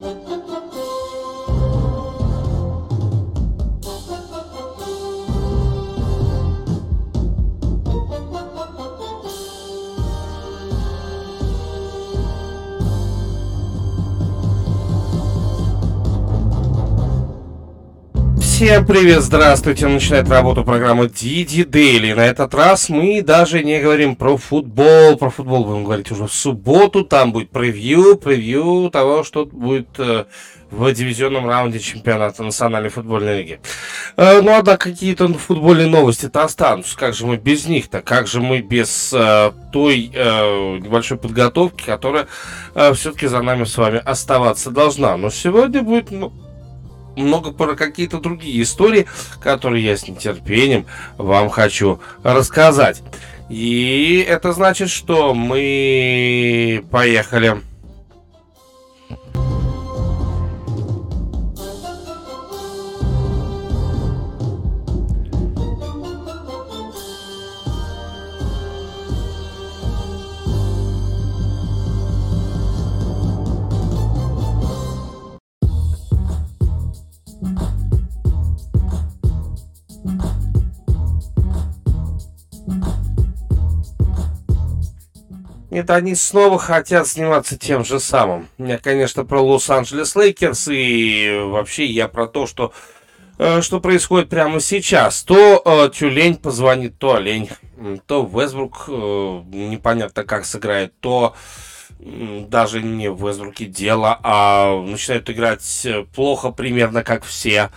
[0.00, 0.57] Música
[18.58, 19.86] Всем привет, здравствуйте.
[19.86, 22.12] Начинает работу программа Диди Дейли.
[22.12, 25.16] На этот раз мы даже не говорим про футбол.
[25.16, 27.04] Про футбол будем говорить уже в субботу.
[27.04, 30.24] Там будет превью, превью того, что будет э,
[30.72, 33.60] в дивизионном раунде чемпионата Национальной футбольной лиги.
[34.16, 36.96] Э, ну, а какие-то футбольные новости-то останутся.
[36.96, 38.02] Как же мы без них-то?
[38.02, 42.26] Как же мы без э, той небольшой подготовки, которая
[42.74, 45.16] все-таки за нами с вами оставаться должна?
[45.16, 46.10] Но сегодня будет...
[46.10, 46.32] Ну,
[47.18, 49.06] много про какие-то другие истории,
[49.40, 50.86] которые я с нетерпением
[51.16, 53.02] вам хочу рассказать.
[53.48, 57.62] И это значит, что мы поехали
[85.78, 88.48] Это они снова хотят заниматься тем же самым.
[88.58, 92.72] Я, конечно, про Лос-Анджелес Лейкерс и вообще я про то, что,
[93.38, 95.22] э, что происходит прямо сейчас.
[95.22, 97.48] То э, Тюлень позвонит, то Олень,
[98.06, 101.36] то Весбрук э, непонятно как сыграет, то
[102.00, 107.70] даже не в Весбруке дело, а начинают играть плохо примерно как все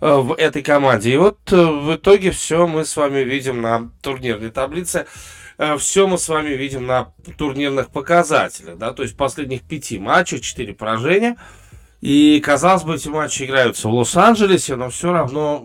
[0.00, 1.14] в этой команде.
[1.14, 5.06] И вот в итоге все мы с вами видим на турнирной таблице.
[5.64, 8.76] Э, все мы с вами видим на турнирных показателях.
[8.76, 8.92] Да?
[8.92, 11.36] То есть последних пяти матчах 4 поражения.
[12.00, 15.64] И, казалось бы, эти матчи играются в Лос-Анджелесе, но все равно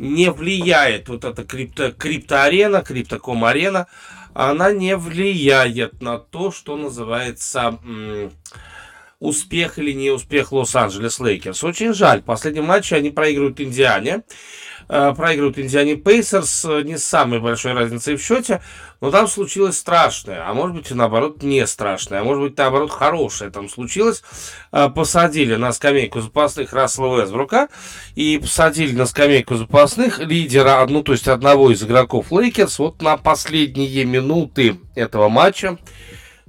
[0.00, 3.86] не влияет вот эта Crypto, Crypto Арена, Crypto.com Арена,
[4.34, 7.78] она не влияет на то, что называется
[9.20, 11.62] успех или не успех Лос-Анджелес Лейкерс.
[11.62, 12.22] Очень жаль.
[12.22, 14.24] В последнем матче они проигрывают Индиане.
[14.94, 18.60] Э, проигрывают Индиане Пейсерс э, не с самой большой разницей в счете,
[19.00, 22.90] но там случилось страшное, а может быть и наоборот не страшное, а может быть наоборот
[22.90, 24.22] хорошее там случилось.
[24.70, 27.70] Э, посадили на скамейку запасных Рассела Вестбрука
[28.16, 33.16] и посадили на скамейку запасных лидера, ну то есть одного из игроков Лейкерс вот на
[33.16, 35.78] последние минуты этого матча.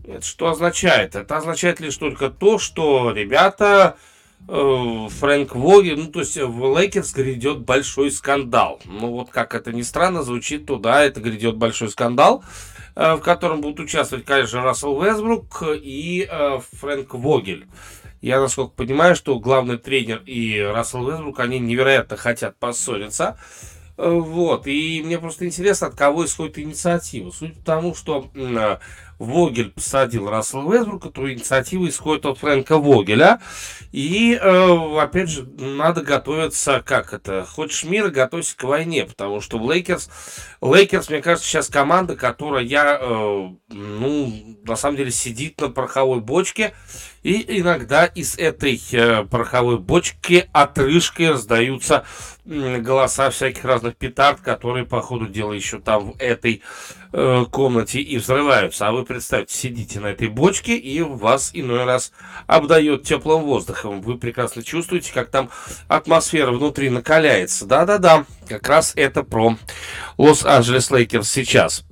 [0.05, 1.15] Это что означает?
[1.15, 3.95] Это означает лишь только то, что ребята
[4.47, 8.81] Фрэнк Вогель, ну, то есть в Лейкерс грядет большой скандал.
[8.85, 12.43] Ну, вот как это ни странно звучит, то да, это грядет большой скандал,
[12.95, 17.67] э, в котором будут участвовать, конечно, Рассел Вестбрук и э, Фрэнк Вогель.
[18.21, 23.37] Я, насколько понимаю, что главный тренер и Рассел Вестбрук, они невероятно хотят поссориться.
[23.95, 27.29] Вот, и мне просто интересно, от кого исходит инициатива.
[27.29, 28.29] Судя по тому, что
[29.19, 33.39] Вогель посадил Рассела Вестбрука, то инициатива исходит от Фрэнка Вогеля.
[33.91, 39.59] И, э, опять же, надо готовиться, как это, хочешь мира, готовься к войне, потому что
[39.59, 40.09] в Лейкерс,
[40.61, 46.73] Лейкерс, мне кажется, сейчас команда, которая, э, ну, на самом деле, сидит на пороховой бочке,
[47.23, 52.05] и иногда из этой э, пороховой бочки отрыжкой раздаются
[52.45, 56.61] голоса всяких разных петард, которые, по ходу дела, еще там в этой
[57.13, 58.87] э, комнате и взрываются.
[58.87, 62.11] А вы представьте, сидите на этой бочке, и вас иной раз
[62.45, 64.01] обдает теплым воздухом.
[64.01, 65.49] Вы прекрасно чувствуете, как там
[65.87, 67.65] атмосфера внутри накаляется.
[67.65, 69.57] Да-да-да, как раз это про
[70.17, 71.83] Лос-Анджелес Лейкерс сейчас.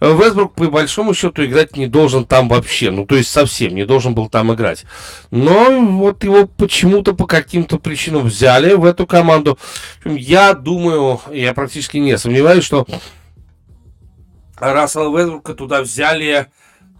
[0.00, 2.90] Вестбрук, по большому счету, играть не должен там вообще.
[2.90, 4.84] Ну, то есть совсем не должен был там играть.
[5.30, 9.58] Но вот его почему-то по каким-то причинам взяли в эту команду.
[10.04, 12.86] Я думаю, я практически не сомневаюсь, что
[14.60, 16.48] Рассела Вестбрука туда взяли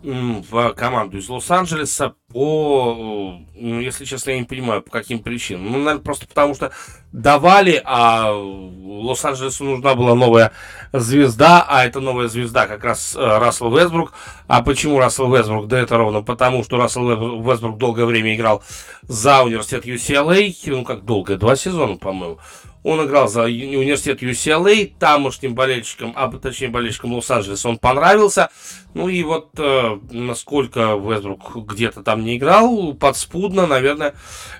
[0.02, 5.66] в команду из Лос-Анджелеса по, ну, если честно, я не понимаю, по каким причинам.
[5.66, 6.72] Ну, наверное, просто потому что
[7.12, 10.52] давали, а Лос-Анджелесу нужна была новая
[10.92, 14.12] звезда, а эта новая звезда как раз э, Рассел Весбрук.
[14.46, 15.66] А почему Рассел Весбрук?
[15.68, 18.62] Да это ровно потому, что Рассел Весбрук долгое время играл
[19.02, 22.38] за университет UCLA, ну как долго, два сезона, по-моему.
[22.82, 28.48] Он играл за университет UCLA, тамошним болельщикам, а точнее болельщикам Лос-Анджелеса он понравился.
[28.94, 34.14] Ну и вот э, насколько Вестбрук где-то там не играл, подспудно, наверное,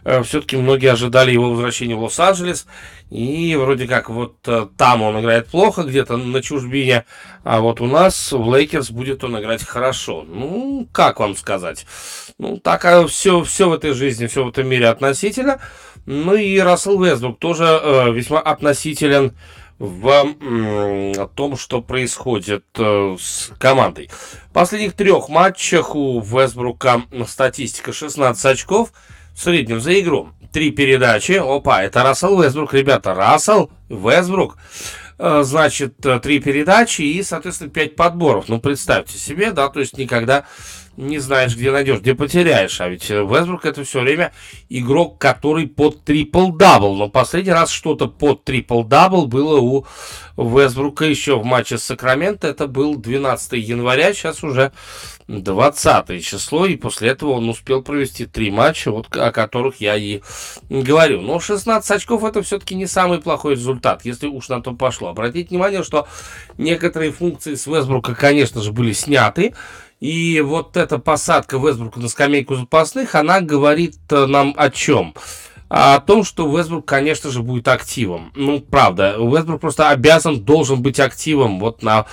[0.05, 2.67] э, все-таки многие ожидали его возвращения в Лос-Анджелес.
[3.11, 7.07] И вроде как вот э, там он играет плохо, где-то на чужбине,
[7.43, 10.25] а вот у нас в Лейкерс будет он играть хорошо.
[10.29, 11.87] Ну, как вам сказать?
[12.39, 15.61] Ну, так а все, все в этой жизни, все в этом мире относительно.
[16.07, 19.35] Ну и Рассел Вестбрук тоже э, весьма относителен
[19.81, 20.35] в
[21.35, 24.11] том, что происходит э, с командой.
[24.51, 28.93] В последних трех матчах у Вестбрука статистика 16 очков
[29.35, 30.29] в среднем за игру.
[30.53, 31.33] Три передачи.
[31.33, 33.15] Опа, это Рассел Вестбрук, ребята.
[33.15, 34.59] Рассел Вестбрук.
[35.19, 38.49] Э, значит, э, три передачи и, соответственно, пять подборов.
[38.49, 40.45] Ну, представьте себе, да, то есть никогда
[41.01, 42.81] не знаешь, где найдешь, где потеряешь.
[42.81, 44.33] А ведь э, Вестбрук это все время
[44.69, 46.95] игрок, который под трипл-дабл.
[46.95, 49.87] Но последний раз что-то под трипл-дабл было у
[50.37, 52.49] Вестбрука еще в матче с Сакраменто.
[52.49, 54.73] Это был 12 января, сейчас уже
[55.27, 56.67] 20 число.
[56.67, 60.21] И после этого он успел провести три матча, вот, о которых я и
[60.69, 61.23] говорю.
[61.23, 65.09] Но 16 очков это все-таки не самый плохой результат, если уж на то пошло.
[65.09, 66.07] Обратите внимание, что
[66.59, 69.55] некоторые функции с Вестбрука, конечно же, были сняты.
[70.01, 75.15] И вот эта посадка Вестбрука на скамейку запасных, она говорит э, нам о чем?
[75.71, 78.33] о том, что Вестбрук, конечно же, будет активом.
[78.35, 82.07] Ну, правда, Вестбрук просто обязан, должен быть активом вот на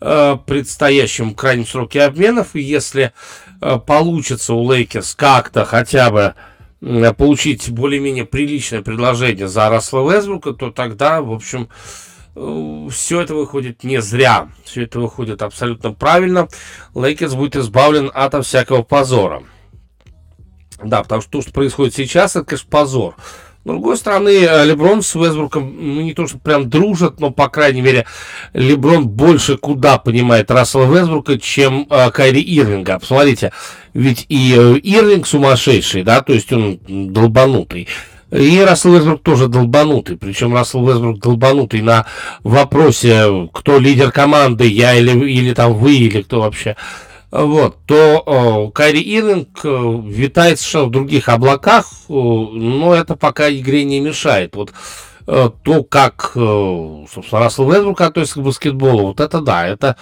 [0.00, 2.54] э, предстоящем крайнем сроке обменов.
[2.54, 3.12] И если
[3.60, 6.34] э, получится у Лейкерс как-то хотя бы
[6.82, 11.68] э, получить более-менее приличное предложение за Рассела Вестбрука, то тогда, в общем,
[12.34, 14.48] все это выходит не зря.
[14.64, 16.48] Все это выходит абсолютно правильно.
[16.94, 19.42] Лейкерс будет избавлен от всякого позора.
[20.82, 23.16] Да, потому что то, что происходит сейчас, это, конечно, позор.
[23.62, 27.50] С другой стороны, э, Леброн с Вестбруком, ну, не то, что прям дружат, но, по
[27.50, 28.06] крайней мере,
[28.54, 32.98] Леброн больше куда понимает Рассела Вестбрука, чем э, Кайри Ирвинга.
[32.98, 33.52] Посмотрите,
[33.92, 37.86] ведь и э, Ирвинг сумасшедший, да, то есть он долбанутый.
[38.30, 40.16] И Рассел Весбрук тоже долбанутый.
[40.16, 42.06] Причем Рассел Весбрук долбанутый на
[42.44, 46.76] вопросе, кто лидер команды, я или, или там вы, или кто вообще.
[47.30, 53.84] Вот, то о, Кайри Ирвинг э, витает совершенно в других облаках, но это пока игре
[53.84, 54.56] не мешает.
[54.56, 54.72] Вот
[55.62, 59.96] то, как, э, собственно, Рассел Вестбрук относится к баскетболу, вот это да, это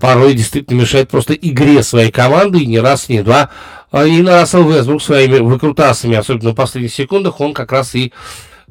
[0.00, 3.50] порой действительно мешает просто игре своей команды, и не раз, не два.
[3.92, 8.12] А и на Рассел Вестбрук своими выкрутасами, особенно в последних секундах, он как раз и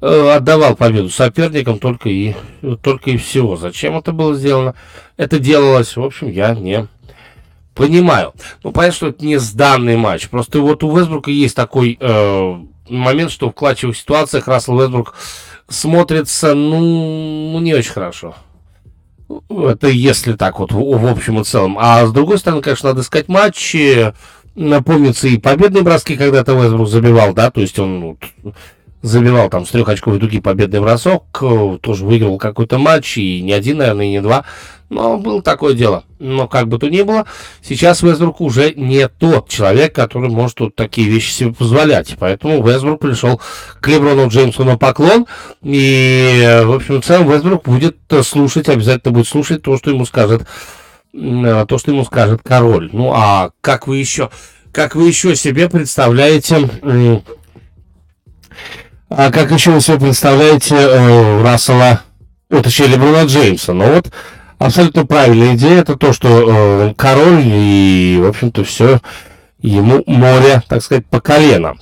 [0.01, 2.35] э, отдавал победу соперникам только и,
[2.81, 3.55] только и всего.
[3.55, 4.75] Зачем это было сделано?
[5.15, 6.87] Это делалось, в общем, я не
[7.73, 8.33] понимаю.
[8.63, 10.27] Ну, понятно, что это не сданный матч.
[10.27, 12.55] Просто вот у Вестбрука есть такой э,
[12.89, 15.13] момент, что в клатчевых ситуациях Рассел Вестбрук
[15.71, 16.79] смотрится, ну,
[17.53, 18.35] ну, не очень хорошо.
[19.49, 21.77] Это если так вот, в, общем и целом.
[21.79, 24.13] А с другой стороны, конечно, надо искать матчи.
[24.55, 28.53] Напомнится и победные броски, когда-то Весбрук забивал, да, то есть он вот,
[29.01, 31.23] забивал там с трех очковой дуги победный бросок,
[31.81, 34.43] тоже выиграл какой-то матч, и не один, наверное, и не два.
[34.91, 36.03] Но было такое дело.
[36.19, 37.25] Но как бы то ни было,
[37.63, 42.17] сейчас Весбрук уже не тот человек, который может вот такие вещи себе позволять.
[42.19, 43.39] Поэтому Весбрук пришел
[43.79, 45.27] к Леброну Джеймсу на поклон.
[45.61, 50.45] И, в общем, в целом Весбрук будет слушать, обязательно будет слушать то, что ему скажет
[51.13, 52.89] то, что ему скажет король.
[52.91, 54.29] Ну, а как вы еще,
[54.73, 56.69] как вы еще себе представляете,
[59.09, 62.01] а как еще вы себе представляете э, Рассела,
[62.49, 63.73] точнее, Леброна Джеймса?
[63.73, 64.11] Ну вот,
[64.65, 65.81] абсолютно правильная идея.
[65.81, 68.99] Это то, что э, король и, в общем-то, все
[69.61, 71.75] ему море, так сказать, по колено.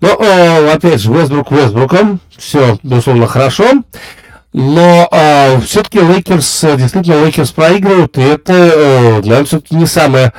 [0.00, 3.82] Но, э, опять же, Вестбрук Вестбруком, все, безусловно, хорошо.
[4.52, 10.32] Но э, все-таки Лейкерс, действительно, Лейкерс проигрывают, и это, э, наверное, все-таки не самое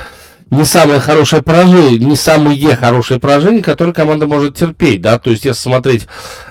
[0.51, 5.45] не самое хорошее поражение, не самое хорошее поражение, которое команда может терпеть, да, то есть
[5.45, 6.07] если смотреть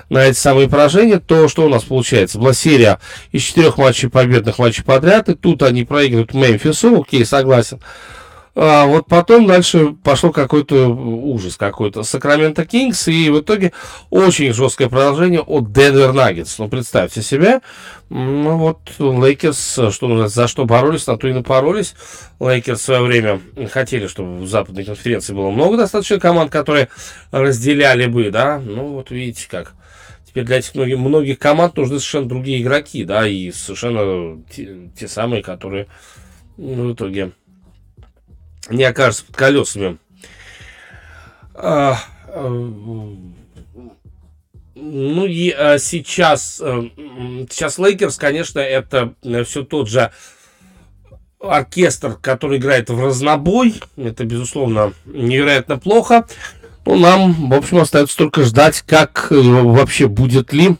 [0.09, 2.37] на эти самые поражения, то что у нас получается?
[2.37, 2.99] Была серия
[3.31, 7.79] из четырех матчей победных матчей подряд, и тут они проигрывают Мемфису, окей, согласен.
[8.57, 12.03] А вот потом дальше пошел какой-то ужас какой-то.
[12.03, 13.73] Сакраменто Кингс и в итоге
[14.09, 16.57] очень жесткое продолжение от Денвер Наггетс.
[16.57, 17.59] Ну, представьте себе,
[18.09, 21.95] ну вот Лейкерс, что за что боролись, на то и напоролись.
[22.39, 26.87] Лейкерс в свое время хотели, чтобы в западной конференции было много достаточно команд, которые
[27.31, 28.61] разделяли бы, да.
[28.63, 29.73] Ну, вот видите как.
[30.25, 35.09] Теперь для этих многих, многих команд нужны совершенно другие игроки, да, и совершенно те, те
[35.09, 35.87] самые, которые
[36.57, 37.31] ну, в итоге
[38.69, 39.97] не окажется под колесами.
[41.53, 42.49] А, а,
[44.75, 46.89] ну и а, сейчас, а,
[47.49, 49.13] сейчас Лейкерс, конечно, это
[49.45, 50.11] все тот же
[51.39, 53.75] оркестр, который играет в разнобой.
[53.97, 56.25] Это, безусловно, невероятно плохо.
[56.85, 60.75] Ну, нам, в общем, остается только ждать, как э, вообще будет ли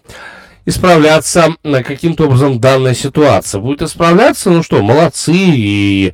[0.65, 3.59] исправляться э, каким-то образом данная ситуация.
[3.59, 5.33] Будет исправляться, ну что, молодцы.
[5.33, 6.13] И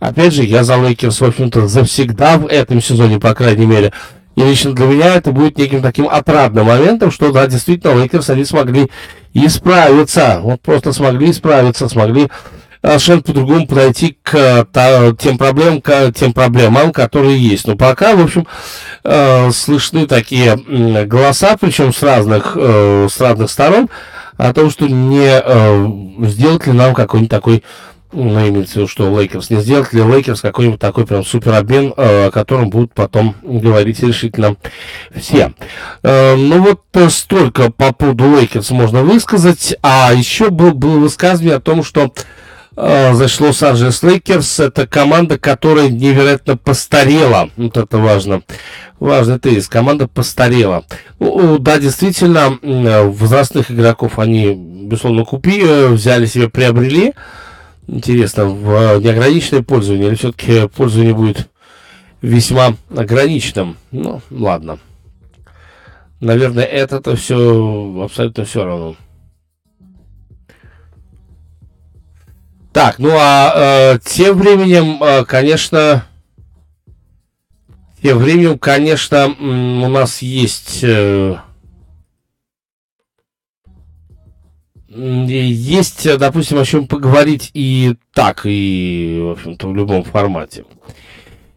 [0.00, 3.92] опять же, я за Лейкерс, в общем-то, завсегда в этом сезоне, по крайней мере.
[4.36, 8.44] И лично для меня это будет неким таким отрадным моментом, что, да, действительно, Лейкерс, они
[8.44, 8.90] смогли
[9.32, 10.40] исправиться.
[10.42, 12.28] Вот просто смогли исправиться, смогли
[12.84, 17.66] совершенно по-другому подойти к та, тем проблемам, к тем проблемам, которые есть.
[17.66, 18.46] Но пока, в общем,
[19.04, 20.56] э, слышны такие
[21.06, 23.88] голоса, причем с разных, э, с разных сторон,
[24.36, 27.62] о том, что не э, сделать ли нам какой-нибудь такой
[28.14, 31.92] ну, имеется в виду, что Лейкерс не сделать ли Лейкерс какой-нибудь такой прям супер обмен,
[31.96, 34.56] э, о котором будут потом говорить решительно
[35.14, 35.52] все.
[36.02, 41.56] Э, ну вот э, столько по поводу Лейкерс можно высказать, а еще был, было высказывание
[41.56, 42.12] о том, что
[42.76, 47.50] значит, Лос-Анджелес Лейкерс это команда, которая невероятно постарела.
[47.56, 48.42] Вот это важно.
[48.98, 49.68] Важный тезис.
[49.68, 50.84] Команда постарела.
[51.20, 57.12] Ну, да, действительно, возрастных игроков они, безусловно, купили, взяли себе, приобрели.
[57.86, 61.48] Интересно, в неограниченное пользование или все-таки пользование будет
[62.22, 63.76] весьма ограниченным?
[63.90, 64.78] Ну, ладно.
[66.20, 68.96] Наверное, это-то все абсолютно все равно.
[72.72, 76.06] Так, ну а э, тем временем, э, конечно,
[78.02, 81.36] тем временем, конечно, у нас есть э,
[84.94, 90.64] есть, допустим, о чем поговорить и так, и, в общем-то, в любом формате.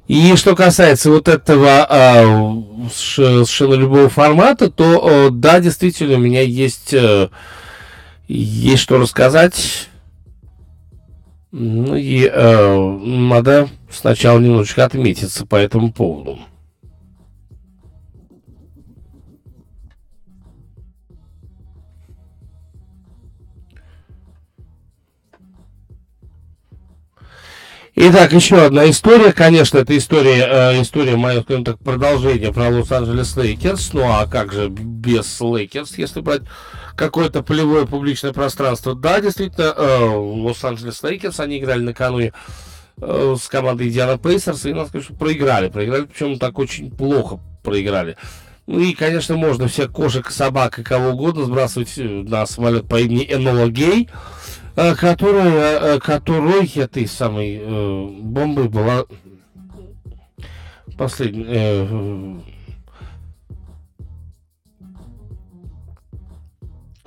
[0.08, 6.42] И что касается вот этого э, совершенно любого формата, то э, да, действительно, у меня
[6.42, 7.28] есть, э,
[8.28, 9.90] есть что рассказать.
[11.52, 16.40] Ну и э, надо сначала немножечко отметиться по этому поводу.
[28.00, 29.32] Итак, еще одна история.
[29.34, 33.94] Конечно, это история, э, история моя, скажем так, продолжение про Лос-Анджелес Лейкерс.
[33.94, 36.44] Ну а как же без Лейкерс, если брать
[36.96, 38.94] какое-то полевое публичное пространство.
[38.94, 42.34] Да, действительно, э, Лос-Анджелес Лейкерс, они играли накануне
[43.02, 45.70] э, с командой Индиана Пейсерс, и, надо сказать, проиграли.
[45.70, 48.16] Проиграли, причем так очень плохо проиграли.
[48.68, 53.00] Ну и, конечно, можно всех кошек, собак и кого угодно сбрасывать э, на самолет по
[53.00, 54.08] имени Энола Гей,
[54.78, 59.06] которая, которой этой самой бомбой была
[60.98, 61.88] последняя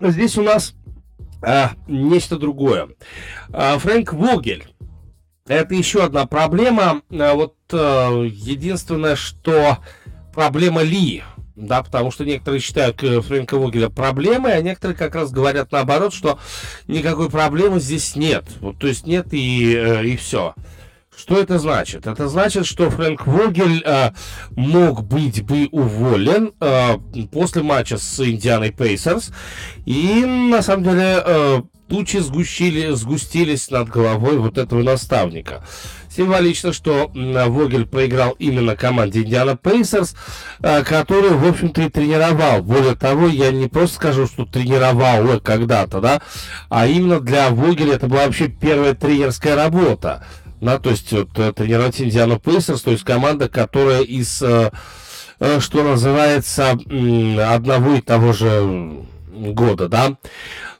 [0.00, 0.74] здесь у нас
[1.42, 2.88] а, нечто другое.
[3.52, 4.64] А, Фрэнк Вогель.
[5.46, 7.02] Это еще одна проблема.
[7.10, 9.78] А, вот а, единственное, что
[10.34, 11.22] проблема Ли.
[11.57, 16.14] Да, потому что некоторые считают э, Фрэнка Вогеля проблемой, а некоторые как раз говорят наоборот,
[16.14, 16.38] что
[16.87, 18.45] никакой проблемы здесь нет.
[18.61, 20.54] Вот, то есть нет и, э, и все.
[21.16, 22.07] Что это значит?
[22.07, 24.12] Это значит, что Фрэнк Вогель э,
[24.52, 26.97] мог быть бы уволен э,
[27.30, 29.30] после матча с Индианой Пейсерс.
[29.85, 35.64] И на самом деле э, тучи сгустили, сгустились над головой вот этого наставника.
[36.09, 40.14] Символично, что Вогель проиграл именно команде Индиана Пейсерс,
[40.61, 42.62] э, которую, в общем-то, и тренировал.
[42.62, 46.23] Более того, я не просто скажу, что тренировал когда-то, да,
[46.68, 50.25] а именно для Вогеля это была вообще первая тренерская работа.
[50.61, 54.70] Да, то есть вот, э, тренировать Индиану Пейсерс, то есть команда, которая из, э,
[55.40, 60.16] э, что называется, одного и того же года, да.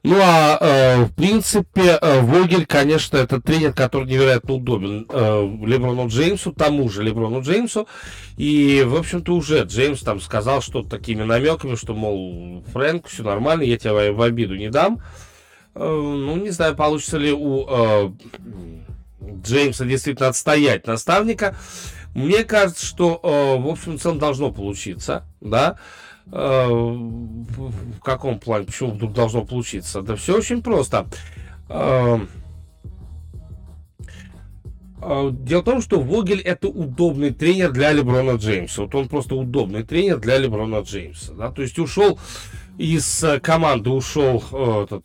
[0.02, 5.07] Ну а в принципе Вогель, конечно, это тренер, который невероятно удобен
[5.64, 7.87] Леброну Джеймсу, тому же Леброну Джеймсу.
[8.37, 13.62] И, в общем-то, уже Джеймс там сказал что-то такими намеками, что, мол, Фрэнк, все нормально,
[13.62, 15.02] я тебя в обиду не дам.
[15.75, 18.14] Ну, не знаю, получится ли у
[19.45, 21.57] Джеймса действительно отстоять наставника.
[22.14, 25.76] Мне кажется, что, э, в общем, целом должно получиться, да.
[25.76, 25.78] Э,
[26.31, 28.67] в каком плане?
[28.67, 30.03] Почему вдруг должно получиться?
[30.03, 31.07] Да все очень просто.
[31.69, 32.19] Э,
[35.33, 38.83] дело в том, что Вогель это удобный тренер для Леброна Джеймса.
[38.83, 41.33] Вот он просто удобный тренер для Леброна Джеймса.
[41.35, 41.51] Да?
[41.51, 42.19] То есть ушел
[42.79, 44.43] из команды, ушел
[44.85, 45.05] этот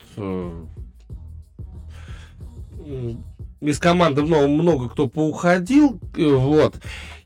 [3.61, 6.75] из команды много, много кто поуходил, э, вот.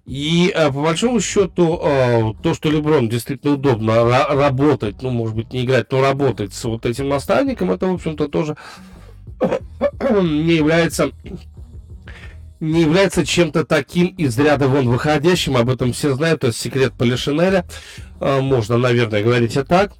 [0.05, 5.53] И э, по большому счету, э, то, что Леброн действительно удобно работать, ну, может быть,
[5.53, 8.57] не играть, но работать с вот этим наставником, это, в общем-то, тоже
[10.21, 11.11] не является
[12.59, 17.65] не является чем-то таким из ряда вон выходящим, об этом все знают, это секрет Полишинеля,
[18.19, 19.93] э, можно, наверное, говорить и так.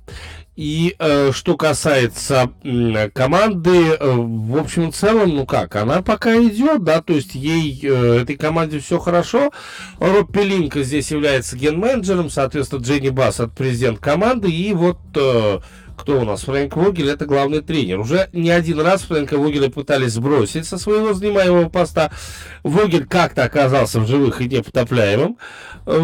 [0.60, 6.36] И э, что касается э, команды, э, в общем и целом, ну как, она пока
[6.36, 9.54] идет, да, то есть ей, э, этой команде все хорошо.
[10.00, 15.60] Роб Пелинка здесь является ген-менеджером, соответственно, Дженни Басс от президент команды, и вот э,
[16.00, 16.44] кто у нас?
[16.44, 18.00] Фрэнк Вогель, это главный тренер.
[18.00, 22.12] Уже не один раз Фрэнка Вогеля пытались сбросить со своего занимаемого поста.
[22.64, 25.38] Вогель как-то оказался в живых и непотопляемым.
[25.86, 26.00] Э,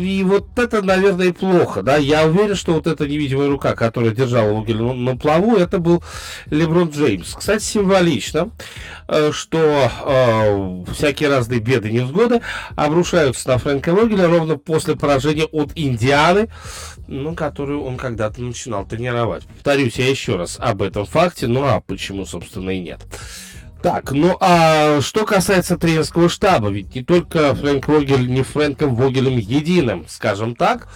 [0.00, 1.82] и вот это, наверное, плохо.
[1.82, 1.96] Да?
[1.96, 6.02] Я уверен, что вот эта невидимая рука, которая держала Вогеля на плаву, это был
[6.46, 7.34] Леброн Джеймс.
[7.34, 8.50] Кстати, символично,
[9.08, 12.40] э, что э, всякие разные беды, невзгоды
[12.76, 16.48] обрушаются на Фрэнка Вогеля ровно после поражения от Индианы
[17.10, 19.44] ну, которую он когда-то начинал тренировать.
[19.46, 23.00] Повторюсь я еще раз об этом факте, ну а почему, собственно, и нет.
[23.82, 29.38] Так, ну а что касается тренерского штаба, ведь не только Фрэнк Вогель, не Фрэнком Вогелем
[29.38, 30.88] единым, скажем так,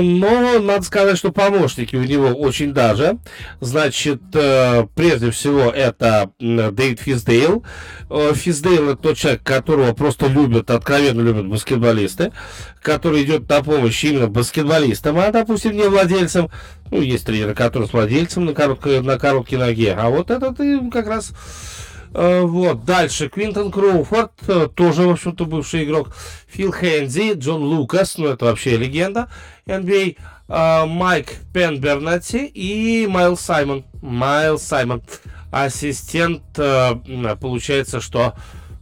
[0.00, 3.18] но надо сказать, что помощники у него очень даже.
[3.60, 7.64] Значит, э, прежде всего, это Дэвид Физдейл.
[8.08, 12.32] Э, Физдейл это тот человек, которого просто любят, откровенно любят баскетболисты,
[12.80, 16.50] который идет на помощь именно баскетболистам, а, допустим, не владельцам.
[16.90, 20.56] Ну, есть тренеры, которые с владельцем на короткой, на короткой ноге, а вот этот
[20.92, 23.28] как раз Э, вот, дальше.
[23.28, 26.14] Квинтон Кроуфорд, э, тоже, в общем-то, бывший игрок.
[26.48, 29.28] Фил Хэнди, Джон Лукас, ну, это вообще легенда
[29.66, 30.16] NBA.
[30.48, 30.84] А.
[30.84, 33.84] э, Майк Пенбернати и Майл Саймон.
[34.02, 35.02] Майл Саймон.
[35.50, 38.34] Ассистент, получается, что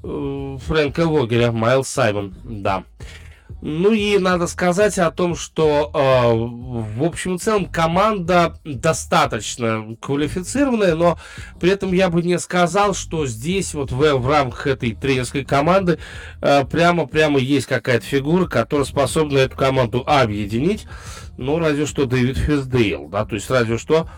[0.03, 1.53] Фрэнка Вогеля.
[1.53, 2.85] Майл Саймон, да.
[3.67, 10.95] Ну и надо сказать о том, что э, в общем и целом команда достаточно квалифицированная,
[10.95, 11.19] но
[11.59, 15.99] при этом я бы не сказал, что здесь вот в, в рамках этой тренерской команды
[16.43, 20.85] э, прямо-прямо есть какая-то фигура, которая способна эту команду объединить.
[21.39, 24.11] Ну, разве что Дэвид Физдейл, да, то есть разве что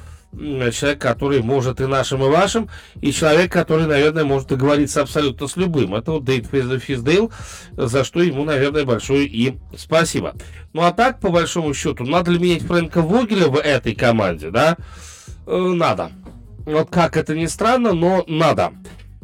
[0.73, 2.69] человек, который может и нашим, и вашим,
[3.00, 5.95] и человек, который, наверное, может договориться абсолютно с любым.
[5.95, 7.33] Это вот Дейт Физдейл,
[7.73, 10.35] за что ему, наверное, большое и спасибо.
[10.73, 14.77] Ну а так, по большому счету, надо ли менять Фрэнка Вогеля в этой команде, да?
[15.46, 16.11] Э, надо.
[16.64, 18.72] Вот как это ни странно, но надо.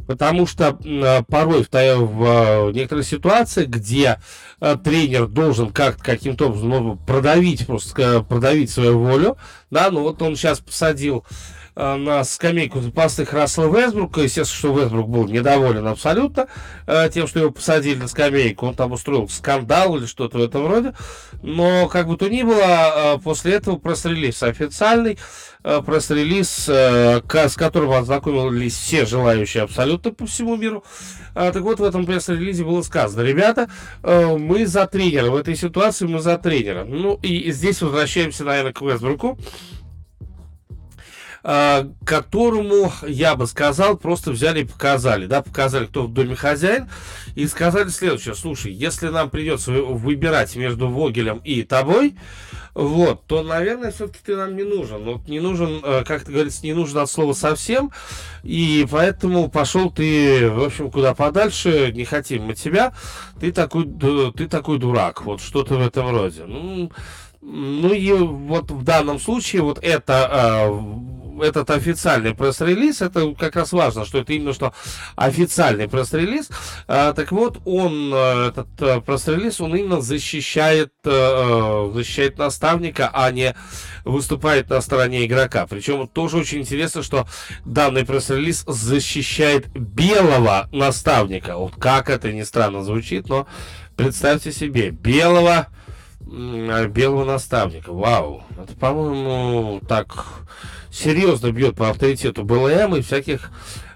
[0.06, 4.18] Потому что э, порой в, в э, некоторых ситуациях, где
[4.84, 9.36] тренер должен как-то каким-то образом ну, продавить, просто продавить свою волю,
[9.70, 11.24] да, ну вот он сейчас посадил
[11.74, 14.20] Э, на скамейку запасных Рассела Весбрука.
[14.20, 16.46] Естественно, что Весбрук был недоволен абсолютно
[16.86, 18.66] э, тем, что его посадили на скамейку.
[18.66, 20.92] Он там устроил скандал или что-то в этом роде.
[21.42, 25.18] Но, как бы то ни было, э, после этого пресс-релиз официальный,
[25.62, 30.84] пресс-релиз, с которым ознакомились все желающие абсолютно по всему миру.
[31.34, 33.68] Так вот, в этом пресс-релизе было сказано, ребята,
[34.02, 36.84] мы за тренера, в этой ситуации мы за тренера.
[36.84, 39.38] Ну, и здесь возвращаемся, наверное, к Весбруку.
[41.44, 46.88] А, которому, я бы сказал, просто взяли и показали, да, показали, кто в доме хозяин,
[47.34, 52.14] и сказали следующее, слушай, если нам придется выбирать между Вогелем и тобой,
[52.74, 55.04] вот, то, наверное, все-таки ты нам не нужен.
[55.04, 57.92] Вот не нужен, э, как ты говорится, не нужен от слова совсем.
[58.44, 62.94] И поэтому пошел ты, в общем, куда подальше, не хотим мы тебя.
[63.40, 65.22] Ты такой, ты такой дурак.
[65.22, 66.44] Вот что-то в этом роде.
[66.46, 66.90] Ну,
[67.42, 73.72] ну и вот в данном случае вот это а, этот официальный пресс-релиз, это как раз
[73.72, 74.72] важно, что это именно что
[75.16, 76.50] официальный пресс-релиз.
[76.88, 83.30] А, так вот, он, э, этот э, пресс-релиз, он именно защищает, э, защищает наставника, а
[83.30, 83.54] не
[84.04, 85.66] выступает на стороне игрока.
[85.66, 87.26] Причем тоже очень интересно, что
[87.64, 91.56] данный пресс-релиз защищает белого наставника.
[91.56, 93.46] Вот как это ни странно звучит, но
[93.96, 95.68] представьте себе, белого
[96.26, 97.92] белого наставника.
[97.92, 98.44] Вау.
[98.56, 100.26] Это, по-моему, так
[100.90, 103.50] серьезно бьет по авторитету БЛМ и всяких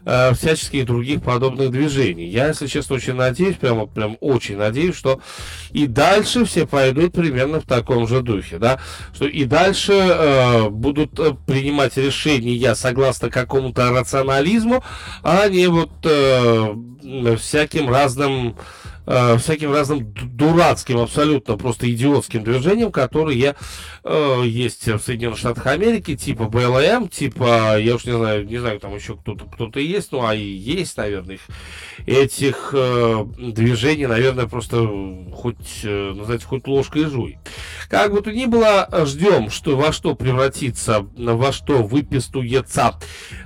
[0.06, 2.26] э, всяческих других подобных движений.
[2.26, 5.20] Я, если честно, очень надеюсь, прямо прям очень надеюсь, что
[5.72, 8.80] и дальше все пойдут примерно в таком же духе, да,
[9.14, 14.82] что и дальше э, будут э, принимать решения согласно какому-то рационализму,
[15.22, 16.74] а не вот э,
[17.38, 18.56] всяким разным
[19.06, 23.56] э, всяким разным дурацким, абсолютно просто идиотским движением, которые
[24.04, 28.80] э, есть в Соединенных Штатах Америки, типа БЛМ, типа, я уж не знаю, не знаю,
[28.80, 31.42] там еще кто-то кто-то есть, ну, а и есть, наверное, их,
[32.06, 34.86] этих э, движений, наверное, просто
[35.32, 37.38] хоть, э, хоть ложкой жуй.
[37.88, 42.98] Как бы то ни было, ждем, что во что превратится, во что выпистуется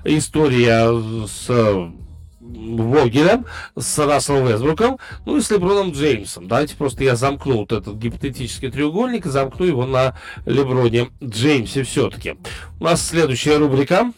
[0.04, 0.90] история
[1.26, 1.90] с
[2.52, 6.48] Вогелем, с Расселом Весбруком, ну и с Леброном Джеймсом.
[6.48, 12.36] Давайте просто я замкну вот этот гипотетический треугольник и замкну его на Леброне Джеймсе все-таки.
[12.80, 14.12] У нас следующая рубрика.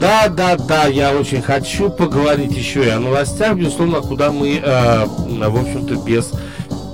[0.00, 5.04] Да, да, да, я очень хочу поговорить еще и о новостях, безусловно, куда мы, э,
[5.04, 6.32] в общем-то, без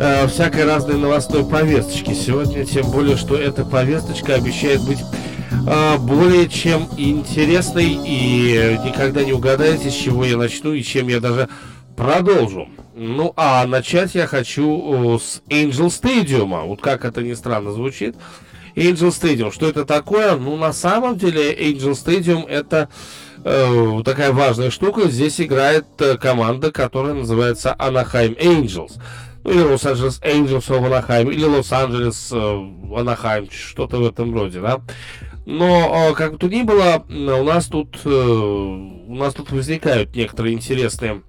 [0.00, 4.98] э, всякой разной новостной повесточки сегодня, тем более, что эта повесточка обещает быть
[5.68, 11.20] э, более чем интересной, и никогда не угадаете, с чего я начну и чем я
[11.20, 11.48] даже
[11.96, 12.66] продолжу.
[12.96, 16.66] Ну, а начать я хочу э, с Angel Stadium.
[16.66, 18.16] Вот как это ни странно звучит.
[18.76, 19.52] Angel Stadium.
[19.52, 20.36] Что это такое?
[20.36, 22.88] Ну, на самом деле, Angel Stadium это
[23.44, 25.08] э, такая важная штука.
[25.08, 29.00] Здесь играет э, команда, которая называется Anaheim Angels.
[29.44, 34.80] Ну, или Лос-Анджелес Angels of Anaheim, или Лос-Анджелес э, Anaheim, что-то в этом роде, да.
[35.46, 40.14] Но, э, как бы то ни было, у нас тут, э, у нас тут возникают
[40.14, 41.22] некоторые интересные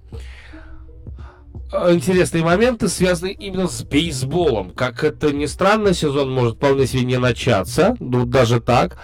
[1.72, 4.70] интересные моменты, связанные именно с бейсболом.
[4.70, 8.98] Как это ни странно, сезон может вполне себе не начаться, ну, даже так.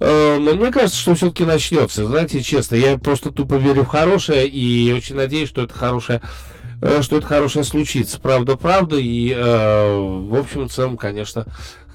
[0.00, 2.06] Э, но мне кажется, что все-таки начнется.
[2.06, 6.22] Знаете, честно, я просто тупо верю в хорошее и очень надеюсь, что это хорошее
[7.02, 8.20] что это хорошее случится.
[8.20, 8.96] Правда, правда.
[8.96, 11.46] И, э, в общем и целом, конечно,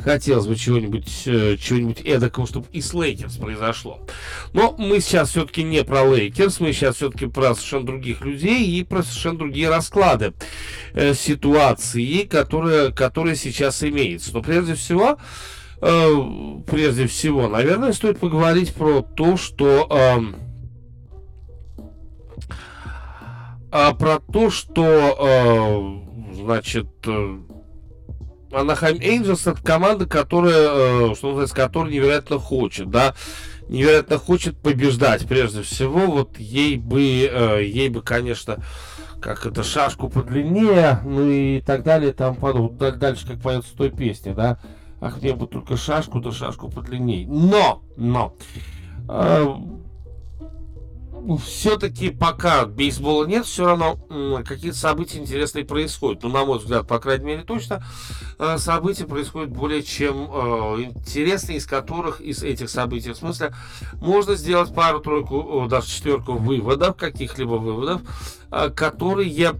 [0.03, 3.99] хотелось бы чего-нибудь э, чего-нибудь эдакого, чтобы и с Лейкерс произошло.
[4.51, 8.83] Но мы сейчас все-таки не про Лейкерс, мы сейчас все-таки про совершенно других людей и
[8.83, 10.33] про совершенно другие расклады
[10.93, 14.33] э, ситуации, которые, которые сейчас имеются.
[14.33, 15.17] Но прежде всего,
[15.81, 16.13] э,
[16.69, 19.87] прежде всего, наверное, стоит поговорить про то, что...
[19.89, 20.19] Э,
[23.73, 27.39] а, про то, что, э, значит, э,
[28.51, 33.15] Анахайм Эйнджелс это команда, которая, э, что называется, которая невероятно хочет, да,
[33.69, 38.63] невероятно хочет побеждать, прежде всего, вот ей бы, э, ей бы, конечно,
[39.19, 44.35] как это, шашку подлиннее, ну и так далее, там подумал, дальше, как поется той песне,
[44.35, 44.59] да,
[45.01, 47.27] ах, мне бы только шашку, да шашку подлиннее.
[47.27, 48.35] Но, но,
[49.09, 49.47] э,
[51.37, 53.97] все-таки пока бейсбола нет, все равно
[54.45, 56.23] какие-то события интересные происходят.
[56.23, 57.83] Ну, на мой взгляд, по крайней мере, точно
[58.39, 63.53] э, события происходят более чем э, интересные, из которых, из этих событий, в смысле,
[64.01, 68.01] можно сделать пару-тройку, даже четверку выводов, каких-либо выводов,
[68.51, 69.53] э, которые,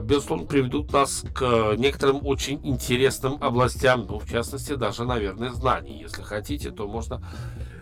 [0.00, 6.00] безусловно, приведут нас к некоторым очень интересным областям, ну, в частности, даже, наверное, знаний.
[6.02, 7.22] Если хотите, то можно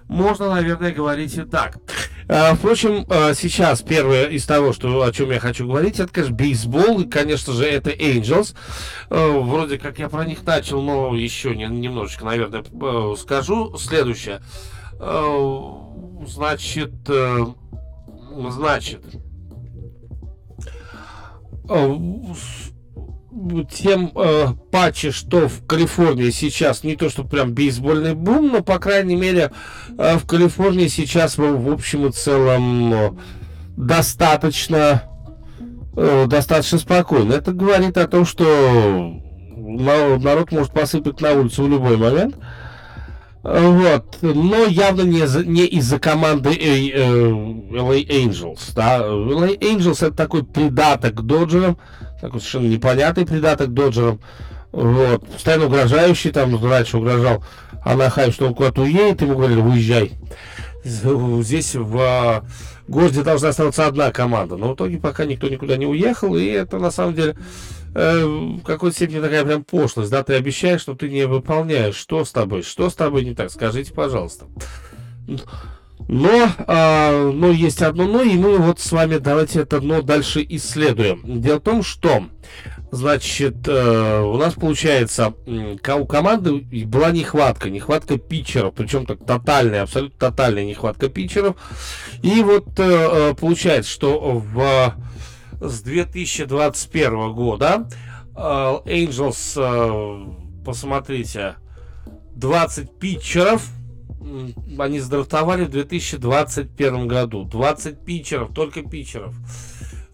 [0.09, 1.79] можно, наверное, говорить и так.
[2.29, 6.35] А, впрочем, а, сейчас первое из того, что, о чем я хочу говорить, это, конечно,
[6.35, 8.55] бейсбол, и, конечно же, это Angels.
[9.11, 12.65] А, вроде как я про них начал, но еще не, немножечко, наверное,
[13.17, 13.77] скажу.
[13.77, 14.41] Следующее.
[16.27, 16.93] Значит,
[18.47, 19.03] значит,
[23.71, 28.79] тем э, паче, что в Калифорнии сейчас не то, что прям бейсбольный бум, но, по
[28.79, 29.51] крайней мере,
[29.99, 33.11] э, в Калифорнии сейчас, в, в общем и целом, э,
[33.77, 35.03] достаточно,
[35.97, 37.33] э, достаточно спокойно.
[37.33, 39.15] Это говорит о том, что
[39.57, 42.37] народ может посыпать на улицу в любой момент.
[43.45, 49.01] Вот, но явно не, не из-за команды э, э, LA Angels, да.
[49.01, 51.77] LA Angels это такой придаток к Доджерам,
[52.23, 54.19] такой совершенно непонятный придаток Доджерам.
[54.73, 57.45] Вот, постоянно угрожающий, там раньше угрожал
[57.85, 60.13] Анахайм, что он куда-то уедет, ему говорили, выезжай.
[60.83, 62.45] Здесь в а,
[62.89, 64.57] городе должна оставаться одна команда.
[64.57, 67.37] Но в итоге пока никто никуда не уехал, и это на самом деле
[67.95, 70.11] э, в какой-то степени такая прям пошлость.
[70.11, 71.97] Да, ты обещаешь, но ты не выполняешь.
[71.97, 72.63] Что с тобой?
[72.63, 73.51] Что с тобой не так?
[73.51, 74.47] Скажите, пожалуйста.
[76.09, 80.45] Но, а, но есть одно но, и мы вот с вами давайте это но дальше
[80.47, 81.23] исследуем.
[81.41, 82.25] Дело в том, что,
[82.91, 90.19] значит, э, у нас получается, у команды была нехватка, нехватка питчеров, причем так тотальная, абсолютно
[90.19, 91.57] тотальная нехватка питчеров.
[92.23, 94.95] И вот э, э получается, что в,
[95.61, 97.89] с 2021 года
[98.37, 101.57] э, Angels, э, посмотрите,
[102.35, 103.69] 20 питчеров–
[104.79, 107.45] они задрафтовали в 2021 году.
[107.45, 109.35] 20 питчеров, только питчеров.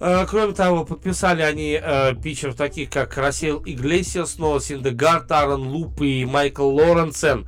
[0.00, 6.00] Э, кроме того, подписали они э, питчеров таких, как Рассел Иглесиас, Ноа Синдегард, Аарон Луп
[6.03, 7.46] и Майкл Лоренсен.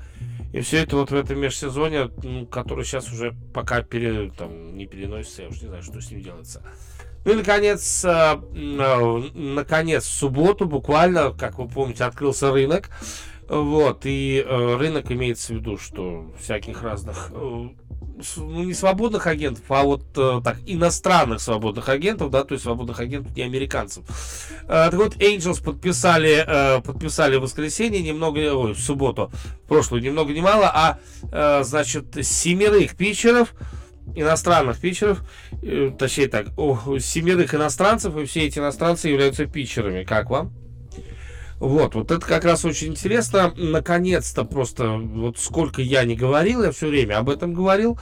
[0.53, 4.87] И все это вот в этом межсезоне, ну, который сейчас уже пока пере, там, не
[4.87, 6.63] переносится, я уж не знаю, что с ним делается.
[7.25, 8.09] Ну и, наконец, э,
[8.55, 12.91] э, наконец, в субботу буквально, как вы помните, открылся рынок.
[13.49, 17.69] Вот, и э, рынок имеется в виду, что всяких разных, э,
[18.37, 22.99] ну, не свободных агентов, а вот э, так, иностранных свободных агентов, да, то есть свободных
[23.01, 24.05] агентов не американцев.
[24.65, 29.31] Э, так вот, Angels подписали, э, подписали в воскресенье немного, ой, в субботу,
[29.65, 30.99] в прошлую, ни много ни мало, а,
[31.31, 33.55] э, значит, семерых питчеров,
[34.15, 35.23] иностранных питчеров,
[35.63, 40.05] э, точнее так, о, семерых иностранцев, и все эти иностранцы являются питчерами.
[40.05, 40.53] Как вам?
[41.63, 43.55] Вот, вот это как раз очень интересно.
[43.57, 48.01] Наконец-то просто, вот сколько я не говорил, я все время об этом говорил,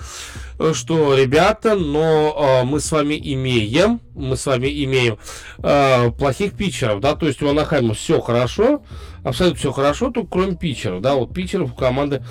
[0.58, 5.18] э, что, ребята, но э, мы с вами имеем, мы с вами имеем
[5.62, 8.82] э, плохих питчеров, да, то есть у Анахайма все хорошо,
[9.22, 12.22] абсолютно все хорошо, только кроме питчеров, да, вот питчеров у команды,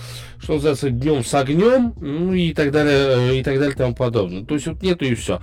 [0.41, 3.95] что называется, днем с огнем, ну и так далее, э, и так далее, и тому
[3.95, 4.45] подобное.
[4.45, 5.41] То есть вот нету и все.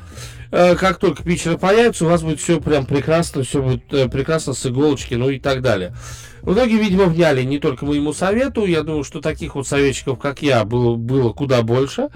[0.50, 4.52] Э, как только питчеры появятся, у вас будет все прям прекрасно, все будет э, прекрасно
[4.52, 5.94] с иголочки, ну и так далее.
[6.42, 8.66] Многие, видимо, вняли не только моему совету.
[8.66, 12.08] Я думаю, что таких вот советчиков, как я, было, было куда больше.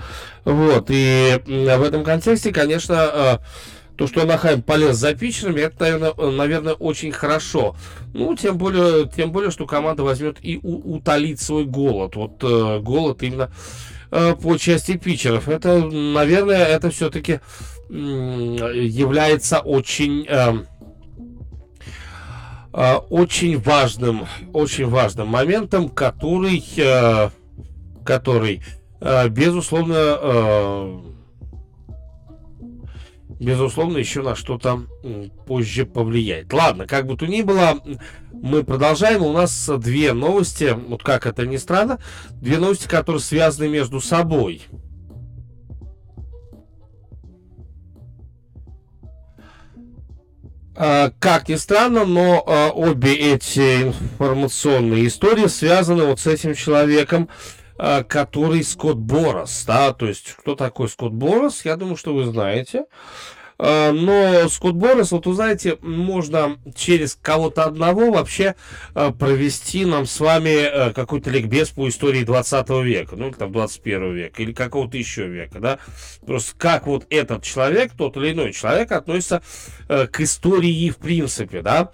[0.44, 0.86] Вот.
[0.88, 3.40] И в этом контексте, конечно,
[4.00, 7.76] то, что Анахайм полез за питчерами, это, наверное, наверное, очень хорошо.
[8.14, 12.16] Ну, тем более, тем более, что команда возьмет и утолит свой голод.
[12.16, 13.52] Вот э, голод именно
[14.10, 15.50] э, по части питчеров.
[15.50, 17.40] Это, наверное, это все-таки
[17.90, 20.24] э, является очень...
[20.26, 20.54] Э,
[22.72, 27.28] э, очень важным, очень важным моментом, который, э,
[28.06, 28.62] который,
[29.02, 31.00] э, безусловно, э,
[33.40, 34.82] безусловно, еще на что-то
[35.46, 36.52] позже повлияет.
[36.52, 37.80] Ладно, как бы то ни было,
[38.32, 39.22] мы продолжаем.
[39.22, 41.98] У нас две новости, вот как это ни странно,
[42.34, 44.62] две новости, которые связаны между собой.
[50.76, 57.28] А, как ни странно, но а, обе эти информационные истории связаны вот с этим человеком,
[58.08, 62.84] который Скотт Борос, да, то есть кто такой Скотт Борос, я думаю, что вы знаете.
[63.62, 68.54] А, но Скотт Борис, вот вы знаете, можно через кого-то одного вообще
[68.94, 74.14] а, провести нам с вами какой-то ликбез по истории 20 века, ну, или там 21
[74.14, 75.78] века, или какого-то еще века, да.
[76.24, 79.42] Просто как вот этот человек, тот или иной человек относится
[79.88, 81.90] к истории в принципе, да.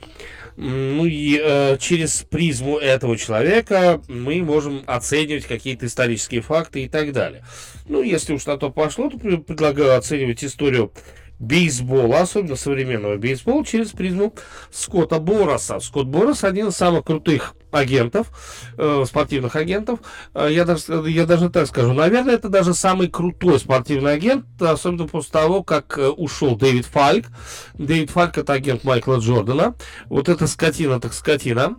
[0.56, 7.12] Ну и э, через призму этого человека мы можем оценивать какие-то исторические факты и так
[7.12, 7.44] далее.
[7.88, 10.92] Ну, если уж на то пошло, то предлагаю оценивать историю
[11.38, 14.34] бейсбола, особенно современного бейсбола, через призму
[14.70, 15.80] Скотта Бороса.
[15.80, 18.30] Скотт Борос один из самых крутых агентов,
[18.78, 20.00] э, спортивных агентов.
[20.34, 25.06] Э, я, даже, я даже так скажу, наверное, это даже самый крутой спортивный агент, особенно
[25.06, 27.26] после того, как э, ушел Дэвид Фальк.
[27.74, 29.74] Дэвид Фальк это агент Майкла Джордана.
[30.06, 31.76] Вот эта скотина, так скотина.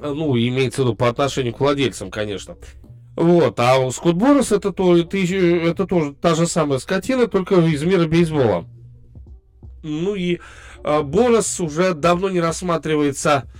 [0.00, 2.56] Ну, имеется в виду по отношению к владельцам, конечно.
[3.18, 7.82] Вот, а у Скотт Борос это, то, это, тоже та же самая скотина, только из
[7.82, 8.64] мира бейсбола.
[9.82, 10.38] Ну и
[10.84, 13.50] э, Борос уже давно не рассматривается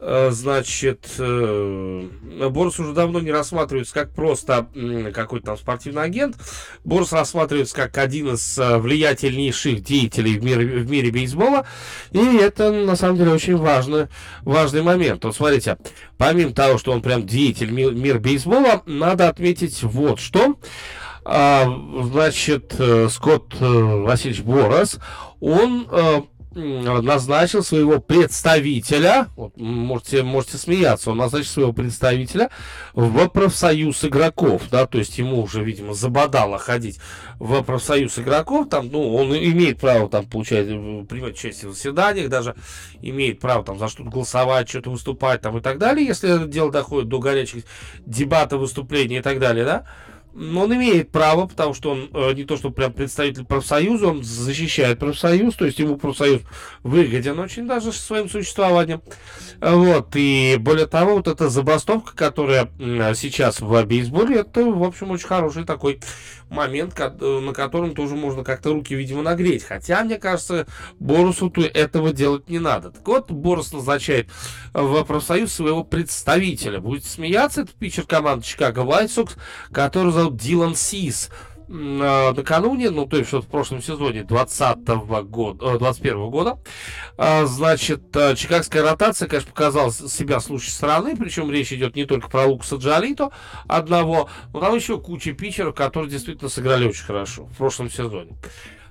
[0.00, 2.08] значит, э,
[2.50, 4.66] Борс уже давно не рассматривается как просто
[5.12, 6.36] какой-то там спортивный агент.
[6.84, 11.66] Борс рассматривается как один из э, влиятельнейших деятелей в мире, в мире бейсбола.
[12.12, 14.08] И это, на самом деле, очень важный,
[14.42, 15.24] важный момент.
[15.24, 15.76] Вот смотрите,
[16.16, 20.56] помимо того, что он прям деятель мира мир бейсбола, надо отметить вот что.
[21.24, 21.66] А,
[22.04, 22.74] значит,
[23.10, 24.98] Скотт Васильевич Борос,
[25.40, 25.86] он
[26.52, 32.50] назначил своего представителя, вот, можете, можете смеяться, он назначил своего представителя
[32.92, 36.98] в профсоюз игроков, да, то есть ему уже, видимо, забодало ходить
[37.38, 42.56] в профсоюз игроков, там, ну, он имеет право там получать, принимать участие в заседаниях, даже
[43.00, 47.08] имеет право там за что-то голосовать, что-то выступать там и так далее, если дело доходит
[47.08, 47.64] до горячих
[48.04, 49.86] дебатов, выступлений и так далее, да,
[50.34, 54.98] он имеет право, потому что он э, не то, что прям представитель профсоюза, он защищает
[54.98, 56.42] профсоюз, то есть ему профсоюз
[56.82, 59.02] выгоден очень даже своим существованием.
[59.60, 62.70] Вот, и более того, вот эта забастовка, которая
[63.14, 66.00] сейчас в бейсболе, это, в общем, очень хороший такой
[66.50, 69.64] момент, э, на котором тоже можно как-то руки, видимо, нагреть.
[69.64, 70.66] Хотя, мне кажется,
[70.98, 72.90] Борусу этого делать не надо.
[72.90, 74.28] Так вот, Борус назначает
[74.72, 76.80] в профсоюз своего представителя.
[76.80, 79.30] Будете смеяться, это питчер команды Чикаго White
[79.72, 81.30] который зовут Дилан Сис.
[81.72, 84.78] А, накануне, ну, то есть в прошлом сезоне 20
[85.28, 86.58] года, 21 года,
[87.16, 92.28] значит, а, чикагская ротация, конечно, показала себя с лучшей стороны, причем речь идет не только
[92.28, 93.30] про Лукаса Джалито
[93.68, 98.36] одного, но там еще куча питчеров, которые действительно сыграли очень хорошо в прошлом сезоне.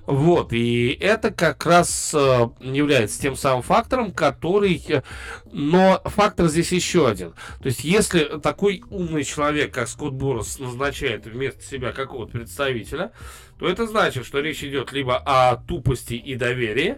[0.10, 4.84] Вот, и это как раз э, является тем самым фактором, который...
[4.88, 5.04] Э,
[5.52, 7.34] но фактор здесь еще один.
[7.62, 13.12] То есть, если такой умный человек, как Скотт Борос, назначает вместо себя какого-то представителя,
[13.60, 16.98] то это значит, что речь идет либо о тупости и доверии,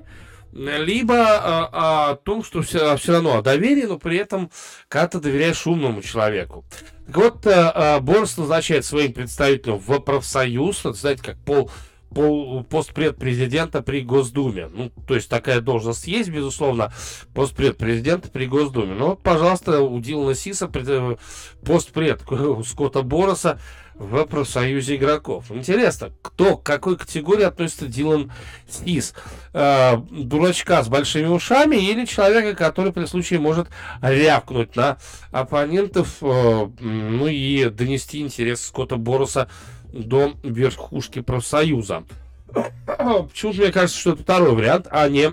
[0.53, 4.49] либо о, э, о том, что все, все равно о доверии, но при этом
[4.87, 6.63] когда ты доверяешь умному человеку.
[7.07, 11.69] Так вот, Борос назначает своим представителем в профсоюз, это, знаете, как пол
[12.13, 14.69] постпред президента при Госдуме.
[14.73, 16.91] Ну, то есть такая должность есть, безусловно,
[17.33, 18.93] постпред президента при Госдуме.
[18.93, 21.15] Но, пожалуйста, у Дилана Сиса э,
[21.63, 23.59] постпред у Скотта Бороса
[23.95, 25.51] в профсоюзе игроков.
[25.51, 28.31] Интересно, кто, к какой категории относится Дилан
[28.67, 29.13] Сис?
[29.53, 33.67] Э, дурачка с большими ушами или человека, который при случае может
[34.01, 34.97] рявкнуть на
[35.31, 39.47] оппонентов, э, ну и донести интерес Скотта Бороса
[39.91, 42.03] до верхушки профсоюза.
[42.85, 45.31] Почему-то мне кажется, что это второй вариант, а не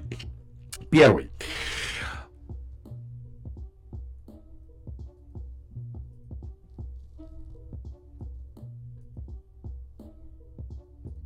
[0.91, 1.31] первый.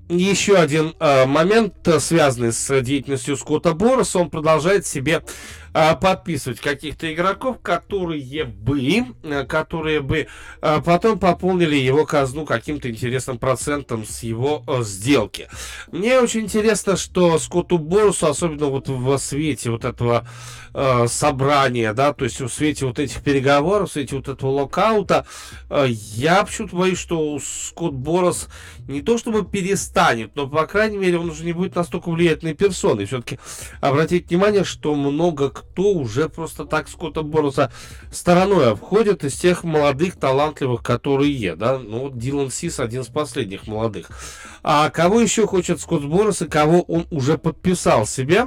[0.08, 7.12] Еще один э, момент, связанный с деятельностью Скотта Борреса, он продолжает себе э, подписывать каких-то
[7.12, 10.26] игроков, которые бы, э, которые бы
[10.60, 15.48] э, потом пополнили его казну каким-то интересным процентом с его э, сделки.
[15.90, 20.26] Мне очень интересно, что Скотту Борресу, особенно вот в свете вот этого
[20.74, 25.26] э, собрания, да, то есть в свете вот этих переговоров, в свете вот этого локаута,
[25.70, 28.48] э, я почему-то боюсь, что Скотт Боррес
[28.88, 33.06] не то чтобы перестанет, но, по крайней мере, он уже не будет настолько влиятельной персоной.
[33.06, 33.38] Все-таки
[33.80, 37.72] обратите внимание, что много кто уже просто так Скотта Борреса
[38.10, 43.66] стороной обходит из тех молодых, талантливых, которые, да, ну, вот Дилан Сис один из последних
[43.66, 44.10] молодых.
[44.62, 48.46] А кого еще хочет Скотт Боррес и кого он уже подписал себе?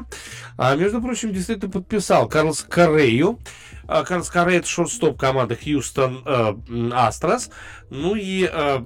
[0.57, 3.39] А, между прочим, действительно подписал Карлос Коррею.
[3.87, 6.55] А, Карлос Коррея это шорт-стоп команды Хьюстон э,
[6.93, 7.49] Астрос.
[7.89, 8.81] Ну и э,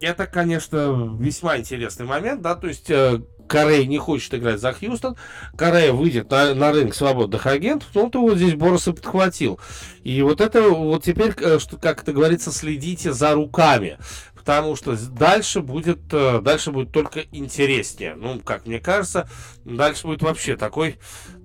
[0.00, 5.16] это, конечно, весьма интересный момент, да, то есть э, Корей не хочет играть за Хьюстон,
[5.56, 9.58] Корея выйдет на, на рынок свободных агентов, ну, то вот здесь Борос и подхватил.
[10.02, 13.98] И вот это, вот теперь, что, как это говорится, следите за руками,
[14.34, 18.14] потому что дальше будет, дальше будет только интереснее.
[18.14, 19.28] Ну, как мне кажется,
[19.64, 20.98] дальше будет вообще такой,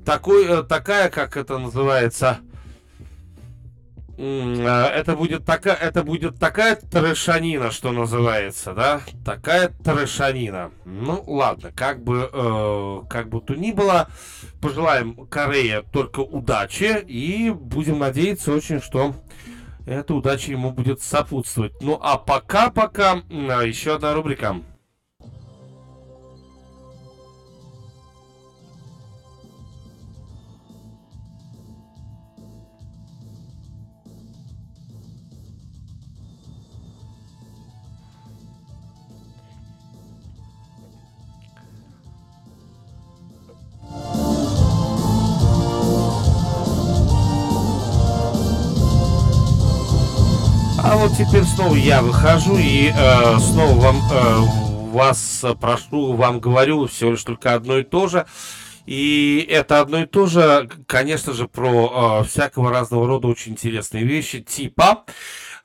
[0.08, 2.40] такой, э, такая, как это называется,
[4.18, 10.72] а, это будет такая, это будет такая трэшанина, что называется, да, такая трэшанина.
[10.86, 14.08] Ну, ладно, как бы, э, как бы то ни было,
[14.62, 19.14] пожелаем Корее только удачи и будем надеяться очень, что
[19.86, 21.74] эта удача ему будет сопутствовать.
[21.82, 24.56] Ну, а пока-пока еще одна рубрика.
[50.80, 56.88] А вот теперь снова я выхожу и э, снова вам э, вас прошу, вам говорю
[56.88, 58.26] всего лишь только одно и то же.
[58.86, 64.06] И это одно и то же, конечно же, про э, всякого разного рода очень интересные
[64.06, 65.04] вещи, типа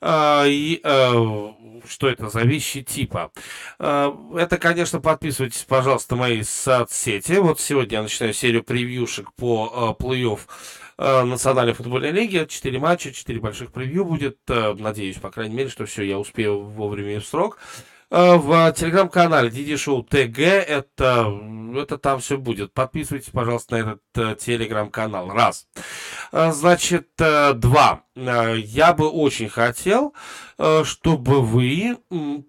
[0.01, 1.47] э, и э,
[1.87, 3.31] что это за вещи типа.
[3.79, 7.33] Э, это, конечно, подписывайтесь, пожалуйста, мои соцсети.
[7.33, 10.39] Вот сегодня я начинаю серию превьюшек по э, плей-офф
[10.97, 12.45] Национальной футбольной лиги.
[12.47, 14.37] Четыре матча, четыре больших превью будет.
[14.47, 17.57] Э, надеюсь, по крайней мере, что все, я успею вовремя и в срок.
[18.11, 21.41] Э, в телеграм-канале Диди Шоу ТГ, это,
[21.75, 22.73] это там все будет.
[22.73, 25.29] Подписывайтесь, пожалуйста, на этот телеграм-канал.
[25.29, 25.67] Раз.
[26.31, 28.03] Значит, два.
[28.15, 30.13] Я бы очень хотел,
[30.83, 31.97] чтобы вы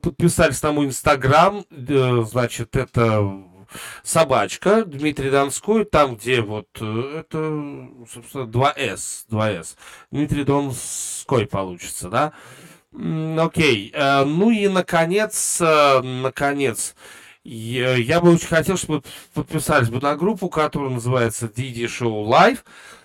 [0.02, 1.64] подписались на мой инстаграм.
[1.70, 3.44] Значит, это
[4.02, 9.76] собачка Дмитрий Донской, там, где вот э, это, собственно, 2С, 2С.
[10.10, 12.32] Дмитрий Донской получится, да?
[13.42, 13.90] Окей.
[13.94, 16.94] Э, ну и, наконец, э, наконец,
[17.44, 19.02] я бы очень хотел, чтобы
[19.34, 22.60] подписались бы на группу, которая называется Didi Show Live.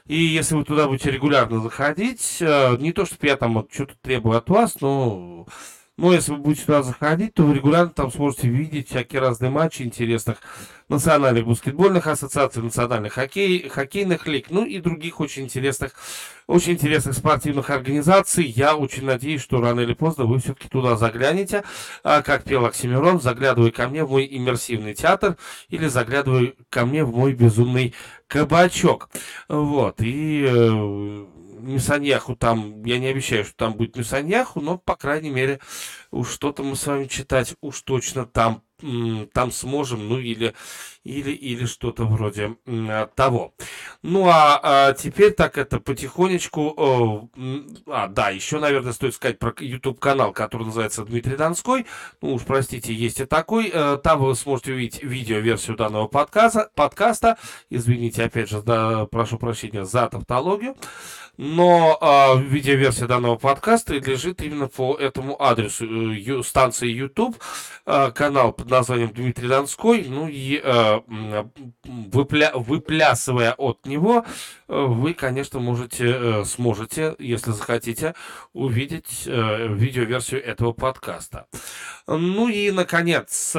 [0.05, 4.37] И если вы туда будете регулярно заходить, не то, чтобы я там вот что-то требую
[4.37, 5.45] от вас, но
[5.99, 9.81] Но если вы будете туда заходить, то вы регулярно там сможете видеть всякие разные матчи
[9.81, 10.37] интересных
[10.87, 15.91] национальных баскетбольных ассоциаций, национальных хоккей, хоккейных лиг, ну и других очень интересных,
[16.47, 18.45] очень интересных спортивных организаций.
[18.45, 21.65] Я очень надеюсь, что рано или поздно вы все-таки туда заглянете.
[22.05, 25.35] А, как пел Оксимирон, заглядывай ко мне в мой иммерсивный театр
[25.67, 27.93] или заглядывай ко мне в мой безумный
[28.27, 29.09] кабачок.
[29.49, 31.27] Вот, и
[31.59, 35.59] Мисаньяху там, я не обещаю, что там будет Мисаньяху, но, по крайней мере,
[36.11, 38.63] уж что-то мы с вами читать уж точно там
[39.33, 40.53] там сможем, ну или,
[41.03, 42.55] или, или что-то вроде
[43.15, 43.53] того.
[44.01, 47.29] Ну а, а теперь так это потихонечку,
[47.87, 51.85] а да, еще, наверное, стоит сказать про YouTube канал, который называется Дмитрий Донской.
[52.21, 53.71] Ну уж простите, есть и такой.
[53.73, 56.69] Э, там вы сможете увидеть видео-версию данного подкаста.
[56.75, 57.37] подкаста.
[57.69, 60.75] Извините, опять же, да, прошу прощения за тавтологию.
[61.41, 67.37] Но э, видеоверсия данного подкаста лежит именно по этому адресу э, станции YouTube,
[67.85, 70.03] э, канал под названием Дмитрий Донской.
[70.09, 70.88] Ну и э,
[71.83, 74.25] выпля выплясывая от него,
[74.67, 78.13] э, вы, конечно, можете, э, сможете, если захотите,
[78.53, 81.47] увидеть э, видеоверсию этого подкаста.
[82.07, 83.55] Ну и, наконец,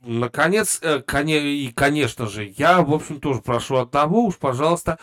[0.00, 4.98] наконец, и, конечно же, я, в общем, тоже прошу одного, уж, пожалуйста,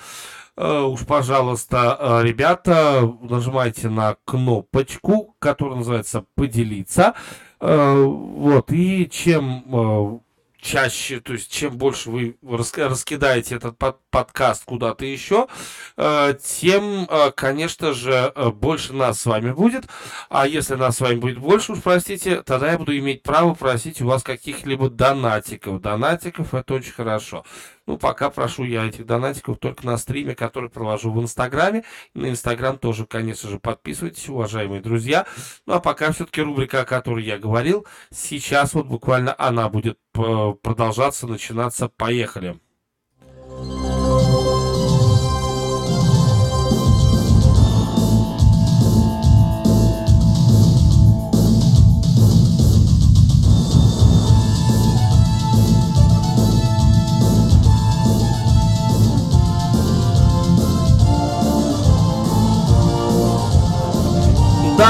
[0.58, 7.14] уж, пожалуйста, ребята, нажимайте на кнопочку, которая называется «Поделиться».
[7.60, 10.24] Вот, и чем
[10.66, 15.48] чаще, то есть чем больше вы раскидаете этот под, подкаст куда-то еще,
[15.96, 19.86] тем, конечно же, больше нас с вами будет.
[20.30, 24.02] А если нас с вами будет больше, уж простите, тогда я буду иметь право просить
[24.02, 25.82] у вас каких-либо донатиков.
[25.82, 27.46] Донатиков это очень хорошо.
[27.88, 31.84] Ну, пока прошу я этих донатиков только на стриме, который провожу в Инстаграме.
[32.14, 35.28] На Инстаграм тоже, конечно же, подписывайтесь, уважаемые друзья.
[35.66, 40.54] Ну, а пока все-таки рубрика, о которой я говорил, сейчас вот буквально она будет э,
[40.62, 41.88] продолжаться, начинаться.
[41.90, 42.60] Поехали!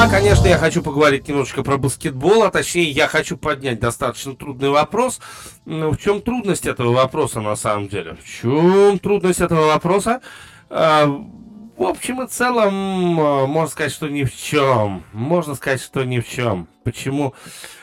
[0.09, 5.19] Конечно, я хочу поговорить немножечко про баскетбол, а точнее я хочу поднять достаточно трудный вопрос.
[5.65, 8.15] В чем трудность этого вопроса на самом деле?
[8.15, 10.21] В чем трудность этого вопроса?
[10.69, 15.03] А, в общем и целом, а, можно сказать, что ни в чем.
[15.11, 16.67] Можно сказать, что ни в чем.
[16.83, 17.33] Почему?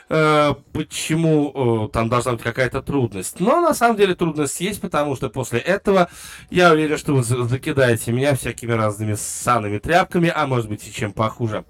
[0.09, 3.41] Э, почему там должна быть какая-то трудность.
[3.41, 6.09] Но на самом деле трудность есть, потому что после этого
[6.51, 11.12] я уверен, что вы закидаете меня всякими разными ссаными тряпками, а может быть и чем
[11.12, 11.64] похуже.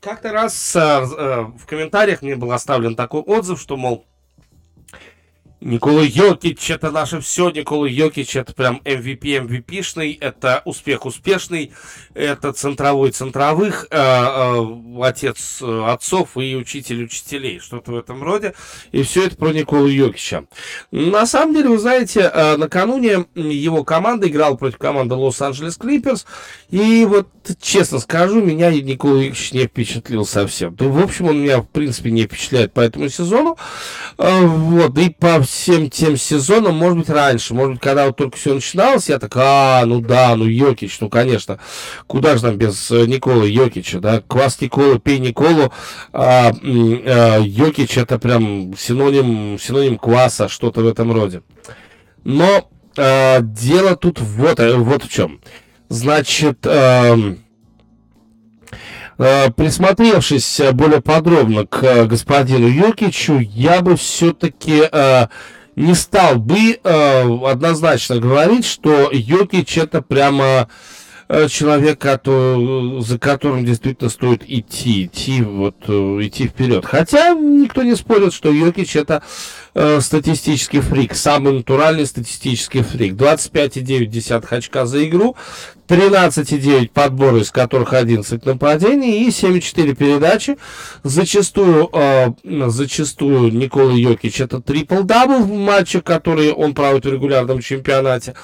[0.00, 4.06] Как-то раз э, э, в комментариях мне был оставлен такой отзыв, что, мол,
[5.60, 11.72] Никола Йокич это наше все, Никола Йокич это прям MVP MVP-шный, это успех успешный,
[12.14, 18.54] это центровой центровых, э, э, отец э, отцов и учитель учителей, что-то в этом роде.
[18.92, 20.44] И все это про Николу Йокича.
[20.92, 26.24] На самом деле, вы знаете, э, накануне его команда играла против команды Лос-Анджелес Клиперс,
[26.70, 27.28] и вот,
[27.60, 30.76] честно скажу, меня Никола Йокич не впечатлил совсем.
[30.76, 33.58] Да, в общем, он меня, в принципе, не впечатляет по этому сезону.
[34.18, 38.36] Э, вот, и по всем тем сезонам, может быть, раньше, может быть, когда вот только
[38.36, 41.58] все начиналось, я так, а, ну да, ну Йокич, ну, конечно,
[42.06, 45.72] куда же там без э, Николы Йокича, да, квас Никола, пей Николу,
[46.12, 51.42] а, а, Йокич это прям синоним, синоним кваса, что-то в этом роде.
[52.24, 55.40] Но а, дело тут вот, э, вот в чем.
[55.88, 57.16] Значит, а,
[59.18, 64.88] Присмотревшись более подробно к господину Йокичу, я бы все-таки
[65.74, 70.68] не стал бы однозначно говорить, что Йокич это прямо
[71.50, 76.86] человек, за которым действительно стоит идти, идти, вот, идти вперед.
[76.86, 79.22] Хотя никто не спорит, что Йокич это
[79.78, 83.14] э, статистический фрик, самый натуральный статистический фрик.
[83.14, 85.36] 25,9 очка за игру,
[85.86, 90.58] 13,9 подборы, из которых 11 нападений и 7,4 передачи.
[91.04, 92.32] Зачастую, э,
[92.68, 98.34] зачастую Никола Йокич это трипл-дабл в матчах, которые он проводит в регулярном чемпионате.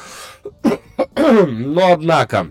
[1.17, 2.49] Но, однако,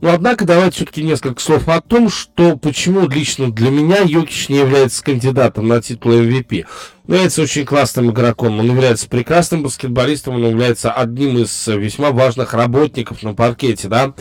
[0.00, 4.58] но, однако, давайте все-таки несколько слов о том, что почему лично для меня Йокич не
[4.58, 6.64] является кандидатом на титул MVP.
[7.06, 12.54] Он является очень классным игроком, он является прекрасным баскетболистом, он является одним из весьма важных
[12.54, 14.14] работников на паркете, да.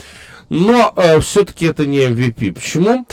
[0.49, 2.53] Но э, все-таки это не MVP.
[2.53, 3.05] Почему?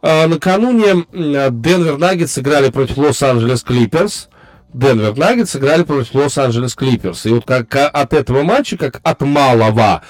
[0.00, 4.28] Э, накануне Денвер Наггетс играли против Лос-Анджелес Клиперс.
[4.74, 7.26] Денвер Наггетс играли против Лос-Анджелес Клиперс.
[7.26, 10.02] И вот как от этого матча, как от малого,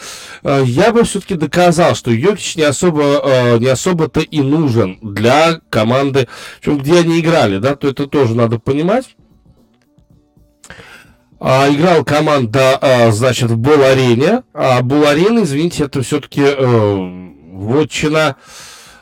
[0.42, 5.60] э, я бы все-таки доказал, что Йокич не особо, э, не особо-то и нужен для
[5.68, 6.28] команды,
[6.60, 9.14] причем где они играли, да, то это тоже надо понимать.
[11.38, 14.44] А, играл команда, а, значит, в Бол-арене.
[14.54, 16.94] А Бол-арена, извините, это все-таки э,
[17.52, 18.36] вотчина,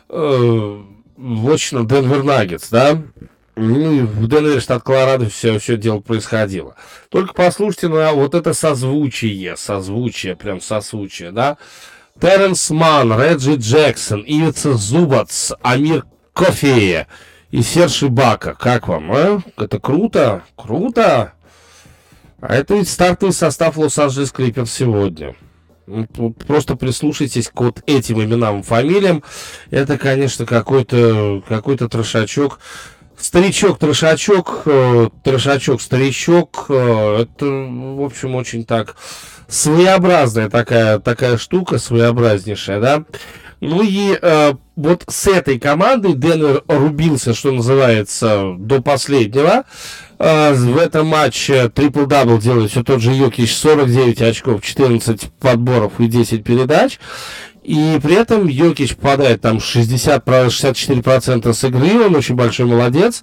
[0.08, 0.82] э,
[1.16, 3.00] вотчина Денвер Наггетс, да?
[3.54, 6.74] Ну, в Денвере, штат Колорадо, все, все дело происходило.
[7.10, 11.58] Только послушайте на вот это созвучие, созвучие, прям созвучие, да?
[12.18, 17.08] Теренс Ман, Реджи Джексон, Ивица Зубац, Амир Кофея
[17.50, 18.54] и Серж Бака.
[18.54, 19.42] Как вам, а?
[19.58, 21.34] Это круто, круто.
[22.40, 25.36] А это ведь стартовый состав Лос-Анджелес Клиперс сегодня.
[25.86, 26.06] Ну,
[26.46, 29.22] просто прислушайтесь к вот этим именам и фамилиям.
[29.70, 32.60] Это, конечно, какой-то какой-то трошачок
[33.22, 35.08] Старичок, трешачок, э,
[36.68, 38.96] э, это, в общем, очень так
[39.46, 43.04] своеобразная такая, такая штука, своеобразнейшая, да.
[43.60, 49.66] Ну и э, вот с этой командой Денвер рубился, что называется, до последнего.
[50.18, 56.08] Э, в этом матче трипл-дабл делает все тот же Йокич, 49 очков, 14 подборов и
[56.08, 56.98] 10 передач.
[57.62, 63.22] И при этом Йокич попадает там 60, 64% с игры, он очень большой молодец.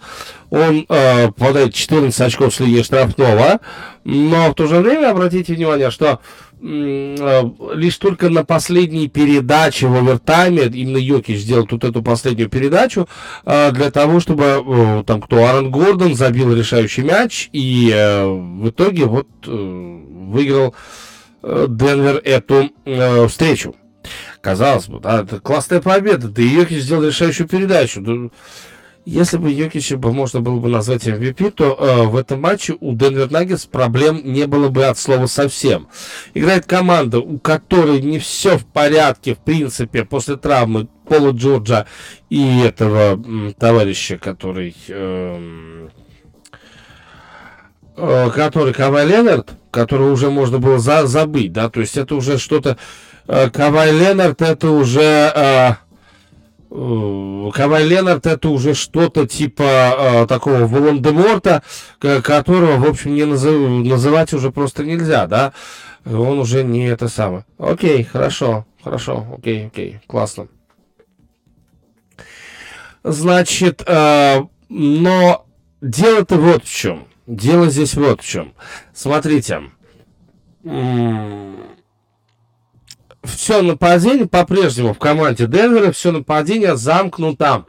[0.49, 3.59] Он э, попадает 14 очков с линии штрафного.
[4.05, 6.21] Но в то же время обратите внимание, что
[6.61, 13.09] э, лишь только на последней передаче в овертайме именно Йокич сделал тут эту последнюю передачу
[13.45, 18.69] э, для того, чтобы э, там кто, Аарон Гордон забил решающий мяч и э, в
[18.69, 20.73] итоге вот э, выиграл
[21.43, 23.75] э, Денвер эту э, встречу.
[24.41, 26.29] Казалось бы, да, это классная победа.
[26.29, 28.01] Да и Йокич сделал решающую передачу.
[28.01, 28.29] Да,
[29.05, 32.93] если бы Йокича бы можно было бы назвать MVP, то э, в этом матче у
[32.93, 35.87] Денвер Наггетс проблем не было бы от слова совсем.
[36.33, 41.87] Играет команда, у которой не все в порядке, в принципе, после травмы Пола Джорджа
[42.29, 44.75] и этого м, товарища, который...
[44.89, 45.87] Э,
[47.97, 52.37] э, который Кавай Ленард, которого уже можно было за, забыть, да, то есть это уже
[52.37, 52.77] что-то
[53.29, 55.01] Кавай Ленард это уже...
[55.35, 55.73] Э,
[56.71, 61.61] э, Кавай Ленард это уже что-то типа такого Волан-де-Морта,
[61.99, 63.85] которого, в общем, не назыв...
[63.85, 65.53] называть уже просто нельзя, да?
[66.05, 67.45] Он уже не это самое.
[67.59, 70.47] Окей, хорошо, хорошо, окей, окей, классно.
[73.03, 75.45] Значит, но
[75.81, 77.07] дело-то вот в чем.
[77.27, 78.53] Дело здесь вот в чем.
[78.93, 79.61] Смотрите
[83.23, 87.65] все нападение по-прежнему в команде Денвера, все нападение замкнуто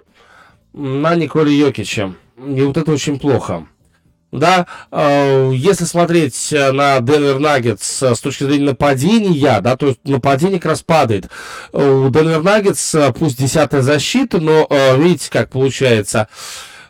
[0.72, 2.14] на Николе Йокиче.
[2.36, 3.66] И вот это очень плохо.
[4.32, 10.60] Да, э, если смотреть на Денвер Наггетс с точки зрения нападения, да, то есть нападение
[10.60, 11.28] как раз падает.
[11.72, 16.28] У Денвер Наггетс пусть десятая защита, но э, видите, как получается.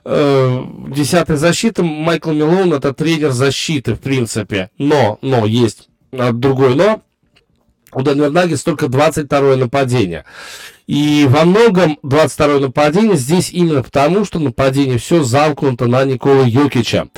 [0.05, 4.69] Э, десятая защита, Майкл Милон это тренер защиты, в принципе.
[4.77, 7.03] Но, но, есть другой но
[7.93, 10.25] у Денвер Наггетс только 22 нападение.
[10.87, 17.09] И во многом 22 нападение здесь именно потому, что нападение все замкнуто на Никола Йокича.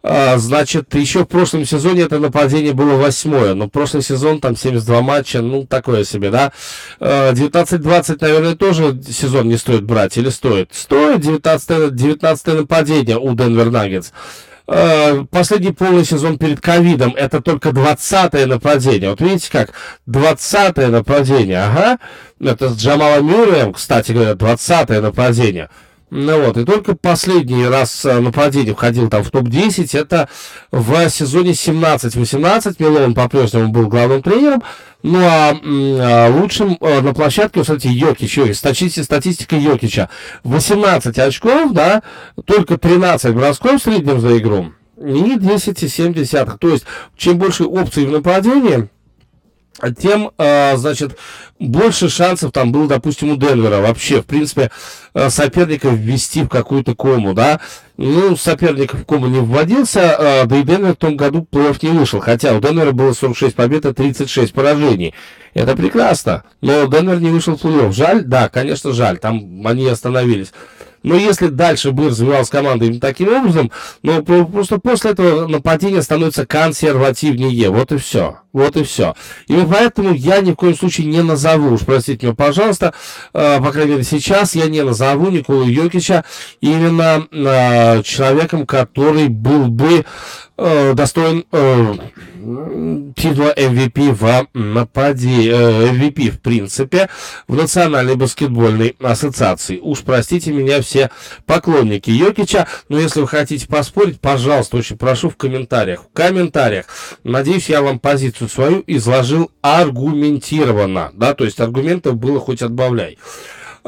[0.00, 5.02] А, значит, еще в прошлом сезоне это нападение было восьмое, но прошлый сезон там 72
[5.02, 6.52] матча, ну, такое себе, да.
[7.00, 10.70] 19-20, а, наверное, тоже сезон не стоит брать, или стоит?
[10.72, 14.12] Стоит 19, 19 нападение у Денвер Наггетс.
[14.70, 19.08] Э, последний полный сезон перед ковидом, это только 20-е нападение.
[19.08, 19.72] Вот видите как?
[20.06, 21.98] 20-е нападение, ага.
[22.38, 25.70] Это с Джамалом Мюрреем, кстати говоря, 20-е нападение.
[26.10, 30.28] Ну вот, и только последний раз э, нападение входил там в топ-10, это
[30.70, 34.62] в сезоне 17-18, Милон по-прежнему был главным тренером,
[35.02, 40.08] ну а, а лучшим э, на площадке, кстати, Йокич, Йокич статистика, статистика Йокича,
[40.44, 42.02] 18 очков, да,
[42.46, 46.86] только 13 бросков в среднем за игру, и 10,7, то есть
[47.18, 48.88] чем больше опций в нападении,
[49.98, 51.16] тем, э, значит,
[51.58, 54.70] больше шансов там было, допустим, у Денвера вообще, в принципе,
[55.14, 57.60] э, соперника ввести в какую-то кому, да.
[57.96, 61.98] Ну, соперник в кому не вводился, э, да и Денвер в том году плей не
[61.98, 65.14] вышел, хотя у Денвера было 46 побед и 36 поражений.
[65.54, 67.92] Это прекрасно, но Денвер не вышел в плей-офф.
[67.92, 68.22] Жаль?
[68.22, 70.52] Да, конечно, жаль, там они остановились.
[71.02, 73.70] Но если дальше бы развивалась команда именно таким образом,
[74.02, 77.70] ну, просто после этого нападение становится консервативнее.
[77.70, 78.38] Вот и все.
[78.52, 79.14] Вот и все.
[79.46, 82.94] И поэтому я ни в коем случае не назову, уж простите меня, пожалуйста,
[83.34, 86.24] э, по крайней мере сейчас я не назову Николу Йокича
[86.60, 90.04] именно э, человеком, который был бы
[90.58, 91.94] достоин э,
[93.14, 97.08] титула MVP в нападе, э, MVP в принципе
[97.46, 99.78] в Национальной баскетбольной ассоциации.
[99.78, 101.10] Уж простите меня все
[101.46, 106.02] поклонники Йокича, но если вы хотите поспорить, пожалуйста, очень прошу в комментариях.
[106.02, 106.86] В комментариях.
[107.22, 113.16] Надеюсь, я вам позицию свою изложил аргументированно, да, то есть аргументов было хоть отбавляй.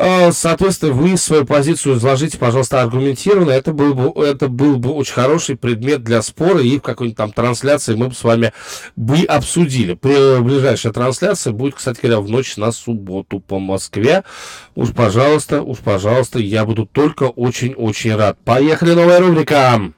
[0.02, 3.50] А, соответственно, вы свою позицию изложите, пожалуйста, аргументированно.
[3.50, 7.32] Это был бы, это был бы очень хороший предмет для спора, и в какой-нибудь там
[7.32, 8.54] трансляции мы бы с вами
[8.96, 9.92] бы обсудили.
[9.92, 14.24] При, ближайшая трансляция будет, кстати говоря, в ночь на субботу по Москве.
[14.74, 18.38] Уж, пожалуйста, уж, пожалуйста, я буду только очень-очень рад.
[18.42, 19.92] Поехали, новая рубрика!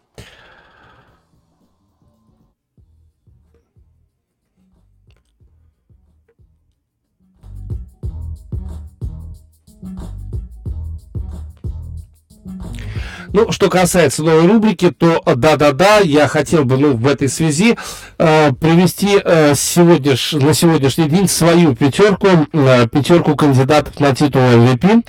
[13.32, 17.76] Ну, что касается новой рубрики, то да-да-да, я хотел бы ну, в этой связи
[18.18, 25.04] э, привести э, сегодняш, на сегодняшний день свою пятерку, э, пятерку кандидатов на титул MVP.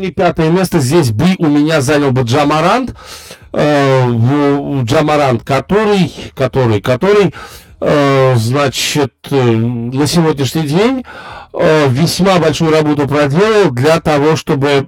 [0.00, 2.94] И пятое место здесь бы у меня занял бы Джамарант,
[3.52, 7.34] э, Джамарант, который, который, который Э,
[7.80, 11.04] значит, э, на сегодняшний день
[11.52, 14.86] э, весьма большую работу проделал для того, чтобы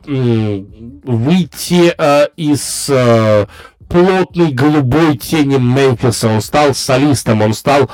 [1.05, 1.95] выйти
[2.36, 2.90] из
[3.88, 6.28] плотной голубой тени Мемфиса.
[6.28, 7.90] Он стал солистом, он стал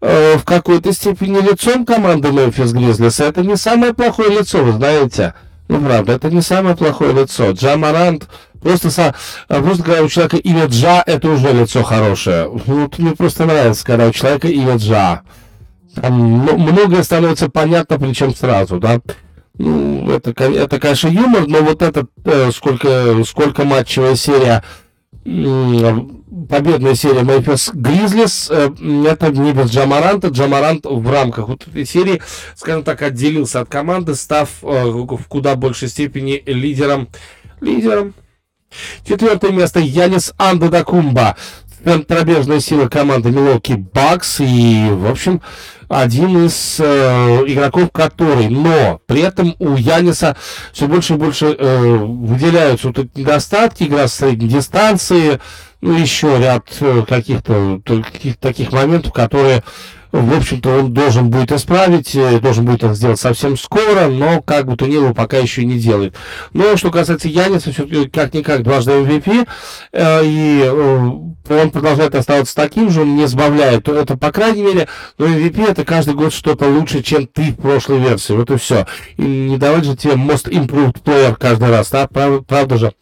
[0.00, 3.20] в какой-то степени лицом команды Мемфис Гризлис.
[3.20, 5.34] Это не самое плохое лицо, вы знаете.
[5.68, 7.52] Ну, правда, это не самое плохое лицо.
[7.52, 8.28] Джамарант
[8.62, 9.14] Просто, со,
[9.48, 12.48] а, просто когда у человека имя Джа, это уже лицо хорошее.
[12.48, 15.22] Вот мне просто нравится, когда у человека имя Джа.
[15.94, 19.00] Там многое становится понятно, причем сразу, да.
[19.58, 24.64] Ну, это, это, конечно, юмор, но вот это э, сколько, сколько матчевая серия,
[25.24, 28.70] победная серия Мемфис Гризлис, э,
[29.06, 30.28] это не без Джамаранта.
[30.28, 32.22] Джамарант в рамках вот этой серии,
[32.56, 37.08] скажем так, отделился от команды, став э, в куда большей степени лидером,
[37.60, 38.14] лидером
[39.06, 41.36] Четвертое место Янис Андедакумба.
[41.84, 44.40] Центробежная сила команды Милоки Бакс.
[44.40, 45.40] И, в общем,
[45.88, 50.36] один из э, игроков, который, но при этом у Яниса
[50.72, 55.40] все больше и больше э, выделяются вот эти недостатки, игра с средней дистанции,
[55.82, 59.62] ну, еще ряд э, каких-то таких, таких моментов, которые
[60.12, 64.66] в общем-то, он должен будет исправить, э, должен будет это сделать совсем скоро, но как
[64.66, 66.14] бы то ни было, пока еще не делает.
[66.52, 69.48] Но что касается Яниса, все-таки как-никак дважды MVP,
[69.92, 73.88] э, и э, он продолжает оставаться таким же, он не сбавляет.
[73.88, 77.98] Это, по крайней мере, но MVP это каждый год что-то лучше, чем ты в прошлой
[77.98, 78.34] версии.
[78.34, 78.86] Вот и все.
[79.16, 82.06] И не давать же тебе most improved player каждый раз, да?
[82.06, 82.92] Правда же?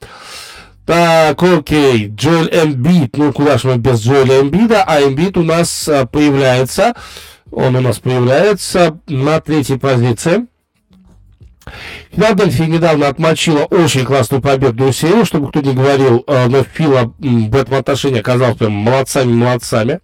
[0.91, 3.17] Так, окей, Джоэль Эмбит.
[3.17, 4.83] Ну, куда же мы без Джоэля Эмбида?
[4.85, 6.95] А Эмбит у нас а, появляется,
[7.53, 10.47] он у нас появляется на третьей позиции.
[12.11, 17.55] Филадельфия недавно отмочила очень классную победную серию, чтобы кто не говорил, а, но Фила в
[17.57, 20.01] этом отношении оказался прям молодцами-молодцами.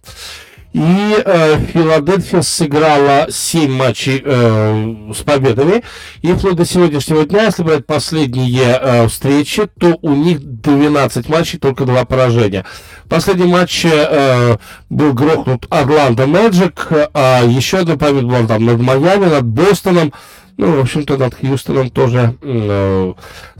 [0.77, 5.83] И э, Филадельфия сыграла 7 матчей э, с победами.
[6.21, 11.57] И вплоть до сегодняшнего дня, если брать последние э, встречи, то у них 12 матчей,
[11.57, 12.63] только 2 поражения.
[13.09, 14.57] Последний матч э,
[14.91, 20.13] был грохнут Орландо Мэджик, а еще одна победа была там над Майами, над Бостоном.
[20.57, 22.35] Ну, в общем-то, над Хьюстоном тоже.
[22.41, 23.13] Э,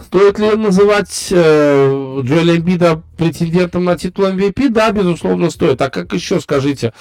[0.04, 4.70] стоит ли называть э, Джоэля Эмбида претендентом на титул MVP?
[4.70, 5.80] Да, безусловно, стоит.
[5.80, 6.94] А как еще, скажите?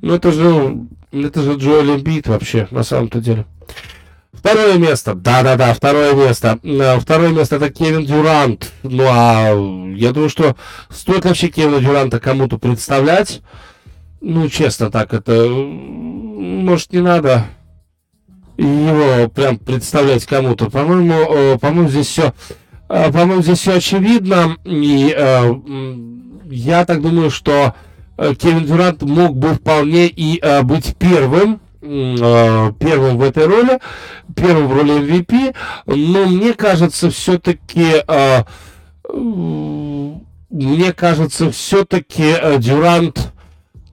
[0.00, 0.78] Ну, это же,
[1.12, 3.44] это же Джоэль Эмбид вообще, на самом-то деле.
[4.32, 5.14] Второе место.
[5.14, 6.58] Да-да-да, второе место.
[6.62, 8.72] Э, второе место это Кевин Дюрант.
[8.82, 9.50] Ну, а
[9.94, 10.56] я думаю, что
[10.88, 13.42] стоит вообще Кевина Дюранта кому-то представлять?
[14.22, 15.46] Ну, честно так, это...
[15.46, 17.44] Может, не надо
[18.62, 20.70] его прям представлять кому-то.
[20.70, 22.32] По-моему, э, по-моему, здесь все,
[22.88, 24.56] э, по-моему, здесь все очевидно.
[24.64, 25.54] И э,
[26.50, 27.74] я так думаю, что
[28.16, 33.80] Кевин Дюрант мог бы вполне и быть первым, первым в этой роли,
[34.36, 35.56] первым в роли MVP,
[35.86, 38.04] но мне кажется, все-таки
[40.50, 43.31] мне кажется, все-таки Дюрант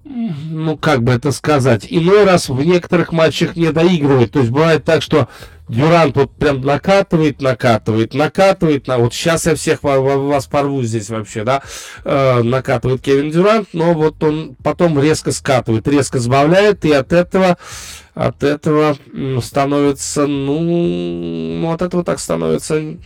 [0.09, 4.31] ну, как бы это сказать, иной раз в некоторых матчах не доигрывает.
[4.31, 5.27] То есть бывает так, что
[5.67, 8.87] Дюрант вот прям накатывает, накатывает, накатывает.
[8.87, 8.97] На...
[8.97, 11.61] Вот сейчас я всех вас порву здесь вообще, да.
[12.03, 17.57] Э, накатывает Кевин Дюрант, но вот он потом резко скатывает, резко сбавляет, и от этого
[18.15, 18.97] от этого
[19.41, 22.97] становится, ну, от этого так становится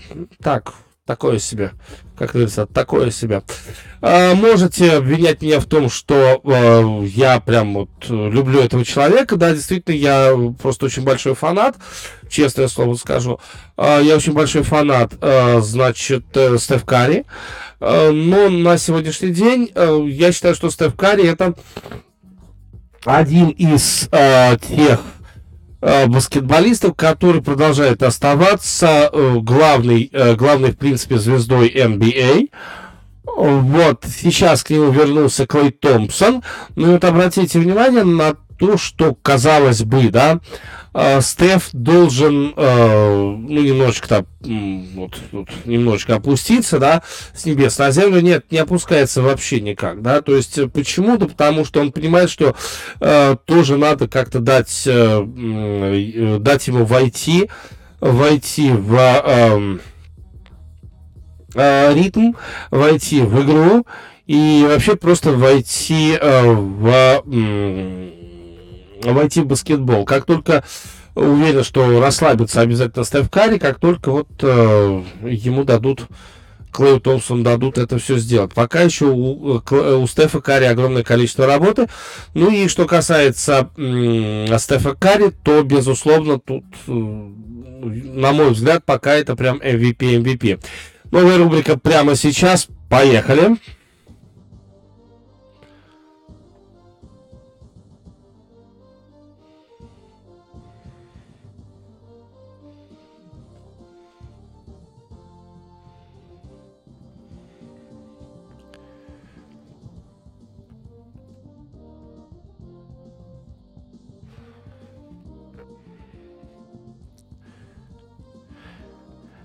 [0.42, 0.74] так,
[1.06, 1.72] такое себе,
[2.18, 3.44] как говорится, такое себе.
[4.02, 9.36] А, можете обвинять меня в том, что а, я прям вот люблю этого человека.
[9.36, 11.76] Да, действительно, я просто очень большой фанат,
[12.30, 13.40] честное слово скажу.
[13.76, 17.26] А, я очень большой фанат, а, значит, э, Стеф Карри.
[17.80, 21.54] Но на сегодняшний день а, я считаю, что Стеф Карри это
[23.04, 25.23] один из тех Э,
[26.08, 32.50] баскетболистов, который продолжает оставаться э, главной, э, главной, в принципе, звездой NBA.
[33.26, 36.44] Вот, сейчас к нему вернулся Клей Томпсон.
[36.76, 40.40] Ну и вот обратите внимание на то, что, казалось бы, да,
[40.94, 44.26] э, Стеф должен, э, ну, немножечко там,
[44.96, 48.22] вот, вот, немножечко опуститься, да, с небес на землю.
[48.22, 50.22] Нет, не опускается вообще никак, да.
[50.22, 51.18] То есть, э, почему?
[51.18, 52.56] Да потому что он понимает, что
[53.00, 57.50] э, тоже надо как-то дать, э, э, дать ему войти,
[58.00, 58.96] войти в...
[58.96, 59.78] Э,
[61.56, 62.34] э, ритм,
[62.72, 63.86] войти в игру
[64.26, 67.24] и вообще просто войти э, в
[69.04, 70.06] войти в баскетбол.
[70.06, 70.64] Как только
[71.16, 76.08] уверен, что расслабится обязательно Стеф Карри, как только вот э, ему дадут
[76.74, 78.54] Клею Томпсон дадут это все сделать.
[78.54, 81.88] Пока еще у, у Стефа Карри огромное количество работы.
[82.34, 89.14] Ну и что касается м- Стефа Карри, то, безусловно, тут, э, на мой взгляд, пока
[89.14, 90.60] это прям MVP, MVP.
[91.12, 92.68] Новая рубрика прямо сейчас.
[92.90, 93.58] Поехали.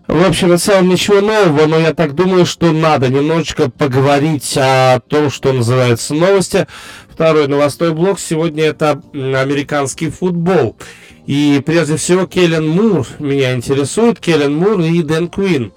[0.09, 5.01] В общем, на целом ничего нового, но я так думаю, что надо немножечко поговорить о
[5.01, 6.67] том, что называется новости.
[7.11, 10.79] Второй новостной блок сегодня это американский футбол.
[11.27, 15.73] И прежде всего Келлен Мур меня интересует, Келлен Мур и Дэн Куин.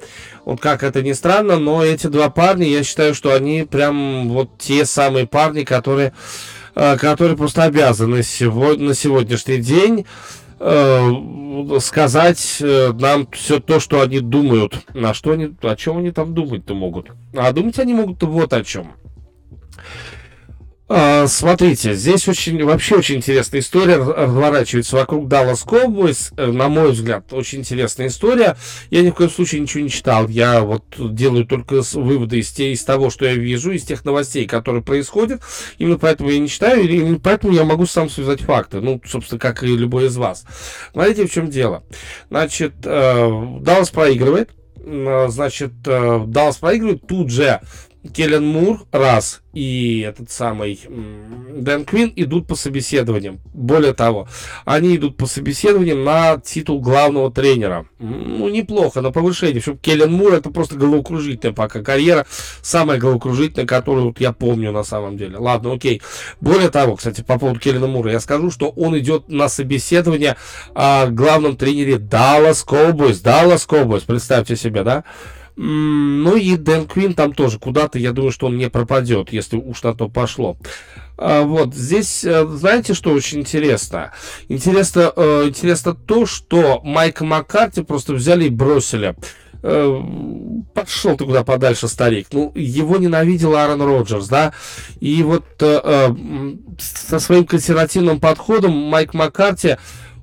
[0.46, 4.58] Вот как это ни странно, но эти два парня, я считаю, что они прям вот
[4.58, 6.14] те самые парни, которые,
[6.76, 10.06] э, которые просто обязаны сегодня, на сегодняшний день
[11.80, 14.86] сказать э, нам все то, что они думают.
[14.94, 17.12] На что они, о чем они там думать-то могут?
[17.36, 18.94] А думать они могут вот о чем.
[20.94, 26.34] А, смотрите, здесь очень, вообще очень интересная история разворачивается вокруг Dallas Cowboys.
[26.36, 28.58] Э, на мой взгляд, очень интересная история.
[28.90, 30.28] Я ни в коем случае ничего не читал.
[30.28, 34.84] Я вот делаю только выводы из, из того, что я вижу, из тех новостей, которые
[34.84, 35.42] происходят.
[35.78, 38.82] Именно поэтому я не читаю, и именно поэтому я могу сам связать факты.
[38.82, 40.44] Ну, собственно, как и любой из вас.
[40.92, 41.84] Смотрите, в чем дело.
[42.30, 44.50] Значит, Даллас э, проигрывает.
[44.76, 47.08] Э, значит, Даллас проигрывает.
[47.08, 47.62] Тут же
[48.14, 50.80] Келлен Мур, раз, и этот самый
[51.54, 53.40] Дэн Квин идут по собеседованиям.
[53.54, 54.28] Более того,
[54.66, 57.86] они идут по собеседованиям на титул главного тренера.
[58.00, 59.62] Ну, неплохо, на повышение.
[59.62, 62.26] Чтобы Келлен Мур это просто головокружительная пока карьера.
[62.64, 65.38] Самая головокружительная, которую вот я помню на самом деле.
[65.38, 66.02] Ладно, окей.
[66.40, 70.38] Более того, кстати, по поводу Келлена Мура, я скажу, что он идет на собеседование
[70.74, 73.22] о главном тренере Dallas Cowboys.
[73.22, 75.04] Dallas Cowboys, представьте себе, да?
[75.64, 79.84] Ну и Дэн Квин там тоже куда-то, я думаю, что он не пропадет, если уж
[79.84, 80.58] на то пошло.
[81.20, 84.12] А, вот здесь, э, знаете, что очень интересно?
[84.50, 89.16] Интересно, э, интересно то, что Майка Маккарти просто взяли и бросили.
[89.62, 90.02] Э,
[90.74, 92.30] пошел ты куда подальше, старик.
[92.32, 94.54] Ну, его ненавидел Аарон Роджерс, да.
[95.00, 99.78] И вот со своим консервативным подходом Майк Маккарти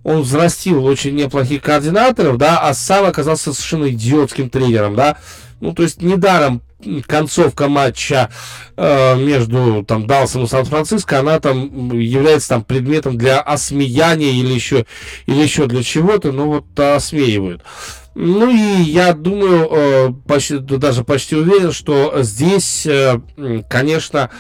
[0.09, 5.18] он взрастил очень неплохих координаторов, да, а сам оказался совершенно идиотским тренером, да.
[5.61, 6.62] Ну, то есть недаром
[7.06, 8.30] концовка матча
[8.76, 14.86] э, между там Далсом и Сан-Франциско, она там является там предметом для осмеяния или еще,
[15.26, 17.62] или еще для чего-то, но вот осмеивают.
[18.14, 23.20] Ну и я думаю, э, почти, даже почти уверен, что здесь, э,
[23.68, 24.30] конечно,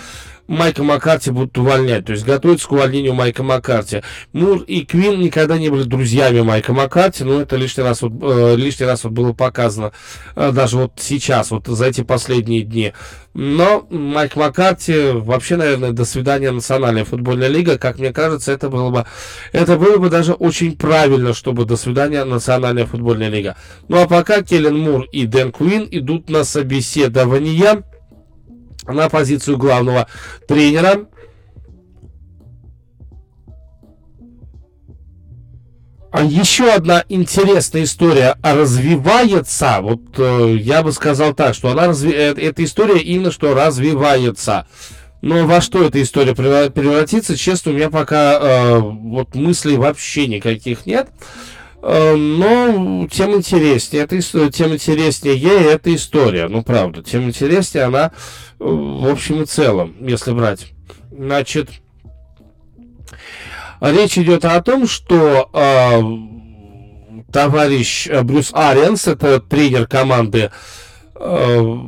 [0.48, 4.02] Майка Маккарти будут увольнять, то есть готовится к увольнению Майка Маккарти.
[4.32, 8.56] Мур и Квин никогда не были друзьями Майка Маккарти, но это лишний раз вот, э,
[8.56, 9.92] лишний раз вот было показано
[10.34, 12.94] э, даже вот сейчас, вот за эти последние дни.
[13.34, 18.90] Но Майк Маккарти, вообще, наверное, до свидания Национальная футбольная лига, как мне кажется, это было
[18.90, 19.04] бы,
[19.52, 23.56] это было бы даже очень правильно, чтобы до свидания Национальная футбольная лига.
[23.88, 27.82] Ну а пока Келлен Мур и Дэн Куин идут на собеседование
[28.88, 30.08] на позицию главного
[30.46, 31.06] тренера.
[36.10, 39.78] А еще одна интересная история развивается.
[39.82, 42.12] Вот э, я бы сказал так, что она разви...
[42.12, 44.66] Э, эта история именно что развивается.
[45.20, 50.86] Но во что эта история превратится, честно, у меня пока э, вот мыслей вообще никаких
[50.86, 51.10] нет.
[51.80, 54.20] Э, но тем интереснее, это,
[54.50, 56.48] тем интереснее ей эта история.
[56.48, 58.12] Ну, правда, тем интереснее она
[58.58, 60.72] в общем и целом, если брать.
[61.10, 61.70] Значит,
[63.80, 66.02] речь идет о том, что э,
[67.32, 70.50] товарищ Брюс Ариенс, это тренер команды
[71.14, 71.78] э,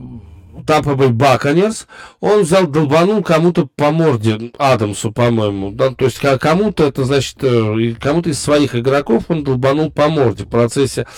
[0.70, 1.88] Тампа Бэй Баконерс,
[2.20, 7.96] он взял, долбанул кому-то по морде, Адамсу, по-моему, да, то есть кому-то, это значит, э,
[8.00, 10.44] кому-то из своих игроков он долбанул по морде.
[10.44, 11.08] В процессе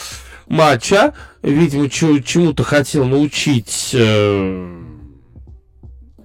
[0.46, 4.82] матча, видимо, чему-то хотел научить э,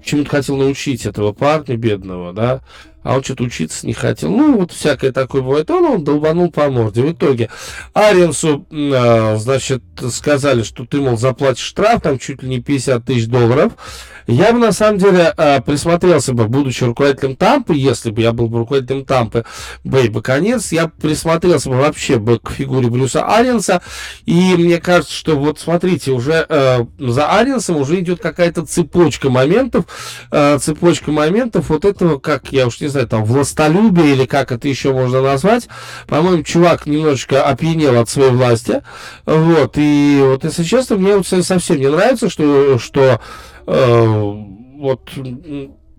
[0.05, 2.61] чему-то хотел научить этого парня бедного, да,
[3.07, 4.29] а он что-то учиться не хотел.
[4.29, 5.71] Ну, вот всякое такое бывает.
[5.71, 7.01] Он, он долбанул по морде.
[7.01, 7.49] В итоге
[7.93, 9.81] Ариенсу, э, значит,
[10.11, 13.71] сказали, что ты, мол, заплатишь штраф, там чуть ли не 50 тысяч долларов.
[14.27, 18.47] Я бы, на самом деле, э, присмотрелся бы, будучи руководителем Тампы, если бы я был
[18.47, 19.45] бы руководителем Тампы,
[19.85, 23.81] Бэй конец, я присмотрелся бы вообще бы к фигуре Брюса Ариенса.
[24.25, 29.85] И мне кажется, что вот смотрите, уже э, за Ариенсом уже идет какая-то цепочка моментов,
[30.31, 34.67] э, цепочка моментов вот этого, как я уж не знаю, там, властолюбие или как это
[34.67, 35.69] еще можно назвать.
[36.07, 38.81] По-моему, чувак немножечко опьянел от своей власти.
[39.25, 43.21] Вот, и вот, если честно, мне вот совсем не нравится, что, что
[43.67, 45.11] вот,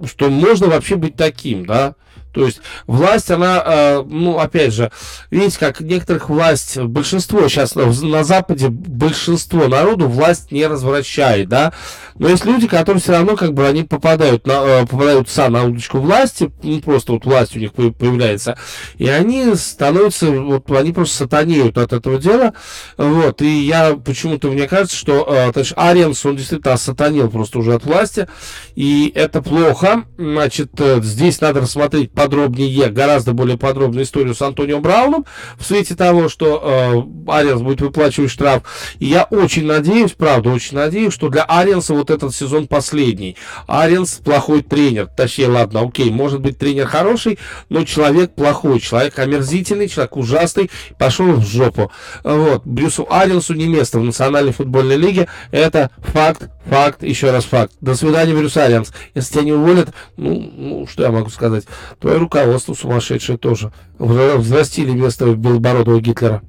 [0.07, 1.95] что можно вообще быть таким, да.
[2.33, 4.91] То есть власть, она, э, ну, опять же,
[5.31, 11.73] видите, как некоторых власть, большинство сейчас на Западе, большинство народу власть не развращает, да.
[12.19, 15.99] Но есть люди, которые все равно, как бы, они попадают на, э, попадаются на удочку
[15.99, 18.59] власти, ну, просто вот власть у них появляется,
[18.97, 22.55] и они становятся, вот, они просто сатанеют от этого дела,
[22.97, 27.59] вот, и я почему-то, мне кажется, что, э, то есть Ариенс, он действительно сатанил просто
[27.59, 28.29] уже от власти,
[28.75, 30.73] и это плохо, значит,
[31.03, 35.25] здесь надо рассмотреть подробнее, гораздо более подробную историю с Антонио Брауном
[35.57, 38.65] в свете того, что э, Ариенс будет выплачивать штраф.
[38.99, 43.37] И я очень надеюсь, правда, очень надеюсь, что для Ариенса вот этот сезон последний.
[43.69, 45.07] Ариенс плохой тренер.
[45.17, 47.39] Точнее, ладно, окей, может быть тренер хороший,
[47.69, 51.93] но человек плохой, человек омерзительный, человек ужасный, пошел в жопу.
[52.25, 55.29] Вот, Брюсу Ариенсу не место в Национальной футбольной лиге.
[55.53, 57.73] Это факт, факт, еще раз факт.
[57.81, 58.93] До свидания, Брюс Ариенс.
[59.15, 61.65] Если тебя не уволят, ну, ну что я могу сказать?
[62.09, 63.71] Твое руководство сумасшедшее тоже.
[63.99, 66.41] Взрастили вместо белобородого Гитлера.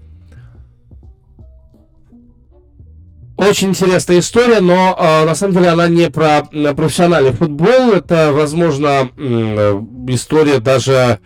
[3.36, 7.91] Очень интересная история, но э, на самом деле она не про профессиональный футбол.
[7.91, 11.20] Это, возможно, э, история даже...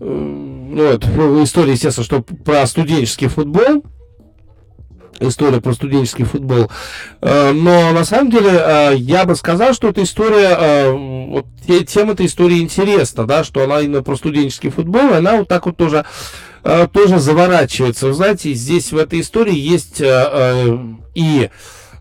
[0.00, 1.06] Э, ну, это
[1.44, 3.84] история, естественно, что про студенческий футбол
[5.20, 6.70] история про студенческий футбол.
[7.20, 11.46] Э, но на самом деле э, я бы сказал, что эта история, э, вот
[11.86, 15.76] тема этой истории интересна, да, что она именно про студенческий футбол, она вот так вот
[15.76, 16.04] тоже
[16.92, 18.08] тоже заворачивается.
[18.08, 20.02] Вы знаете, здесь в этой истории есть
[21.14, 21.50] и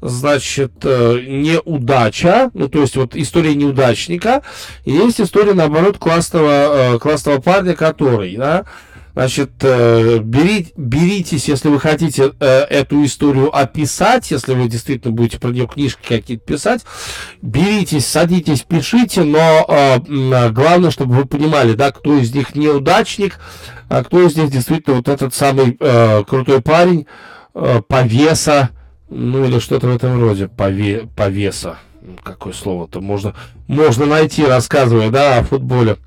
[0.01, 4.41] значит, неудача, ну, то есть вот история неудачника,
[4.83, 8.65] и есть история, наоборот, классного, классного парня, который, да,
[9.15, 15.39] Значит, э, бери, беритесь, если вы хотите э, эту историю описать, если вы действительно будете
[15.39, 16.81] про нее книжки какие-то писать,
[17.41, 23.39] беритесь, садитесь, пишите, но э, главное, чтобы вы понимали, да, кто из них неудачник,
[23.87, 25.77] а кто из них действительно вот этот самый
[26.25, 27.05] крутой парень,
[27.87, 28.71] повеса,
[29.09, 31.77] ну или что-то в этом роде, пове, повеса.
[32.21, 33.33] Какое слово-то можно,
[33.67, 35.97] можно найти, рассказывая, да, о футболе.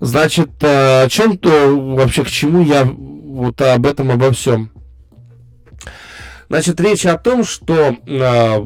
[0.00, 4.70] Значит, э, о чем-то вообще к чему я вот об этом обо всем.
[6.48, 8.64] Значит, речь о том, что э,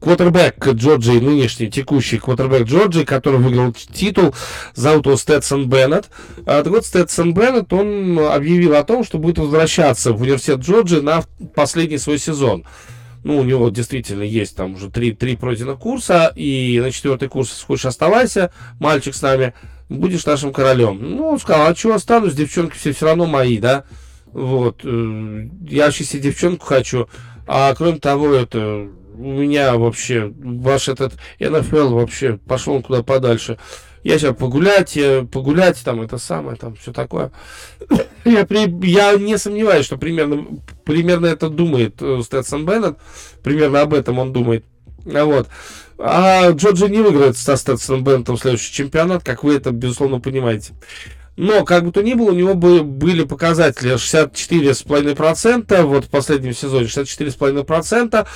[0.00, 4.34] квотербек Джорджии, нынешний текущий квотербек Джорджии, который выиграл титул,
[4.74, 6.08] зовут его Сtetson Беннет.
[6.46, 11.00] А, так вот, Сtetson Беннет, он объявил о том, что будет возвращаться в университет Джорджии
[11.00, 11.22] на
[11.54, 12.64] последний свой сезон.
[13.24, 17.64] ну, у него действительно есть там уже три, три пройденных курса, и на четвертый курс,
[17.66, 19.52] хочешь, оставайся, мальчик с нами,
[19.88, 20.98] будешь нашим королем.
[21.00, 23.84] Ну, он сказал, а что останусь, девчонки все все равно мои, да,
[24.26, 27.08] вот, э, я вообще себе девчонку хочу,
[27.46, 33.58] а кроме того, это, у меня вообще, ваш этот НФЛ вообще пошел куда подальше.
[34.02, 34.96] Я сейчас погулять,
[35.32, 37.32] погулять, там, это самое, там, все такое.
[38.24, 40.46] я, при, я не сомневаюсь, что примерно,
[40.84, 42.98] примерно это думает э, Стэтсон Беннет,
[43.42, 44.64] примерно об этом он думает.
[45.04, 45.48] Вот.
[45.98, 50.74] А Джорджи не выиграет со Стэтсоном Беннетом следующий чемпионат, как вы это, безусловно, понимаете.
[51.36, 56.86] Но, как бы то ни было, у него были показатели 64,5%, вот в последнем сезоне
[56.86, 58.26] 64,5%,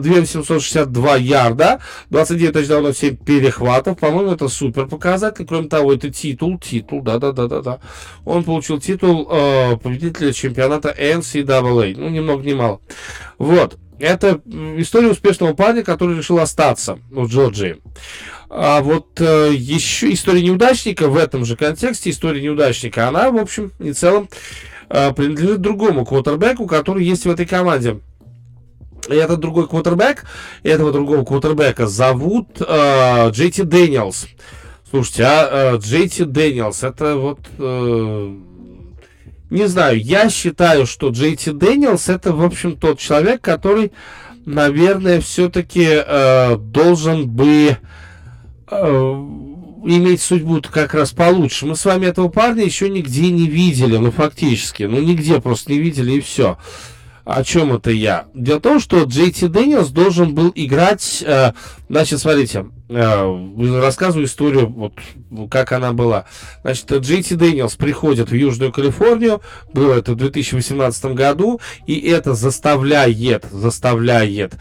[0.00, 1.80] 2762 ярда,
[2.10, 3.98] 29 тачдаунов, 7 перехватов.
[3.98, 5.46] По-моему, это супер показатель.
[5.46, 7.80] Кроме того, это титул, титул, да-да-да-да-да.
[8.26, 11.94] Он получил титул э, победителя чемпионата NCAA.
[11.96, 12.80] Ну, ни много ни мало.
[13.38, 13.78] Вот.
[13.98, 14.40] Это
[14.76, 17.80] история успешного парня, который решил остаться в Джорджии.
[18.50, 23.72] А вот э, еще история неудачника в этом же контексте, история неудачника, она, в общем
[23.78, 24.28] и целом,
[24.88, 28.00] э, принадлежит другому квотербеку, который есть в этой команде.
[29.08, 30.24] И этот другой квотербек,
[30.62, 34.26] этого другого квотербека зовут э, Джей Ти Дэниелс.
[34.88, 37.40] Слушайте, а э, Джей Ти Дэниелс, это вот...
[37.58, 38.36] Э,
[39.54, 43.92] не знаю, я считаю, что Джей Ти Дэниелс это, в общем, тот человек, который,
[44.44, 47.78] наверное, все-таки э, должен бы
[48.70, 49.24] Э,
[49.86, 51.66] иметь судьбу как раз получше.
[51.66, 55.78] Мы с вами этого парня еще нигде не видели, ну фактически, ну нигде просто не
[55.78, 56.56] видели и все.
[57.24, 58.26] О чем это я?
[58.34, 61.52] Дело в том, что Джей Ти Дэниелс должен был играть, э,
[61.88, 64.92] значит, смотрите, э, рассказываю историю, вот
[65.50, 66.26] как она была.
[66.62, 69.40] Значит, Джей Ти Дэниелс приходит в Южную Калифорнию,
[69.72, 74.52] было это в 2018 году, и это заставляет, заставляет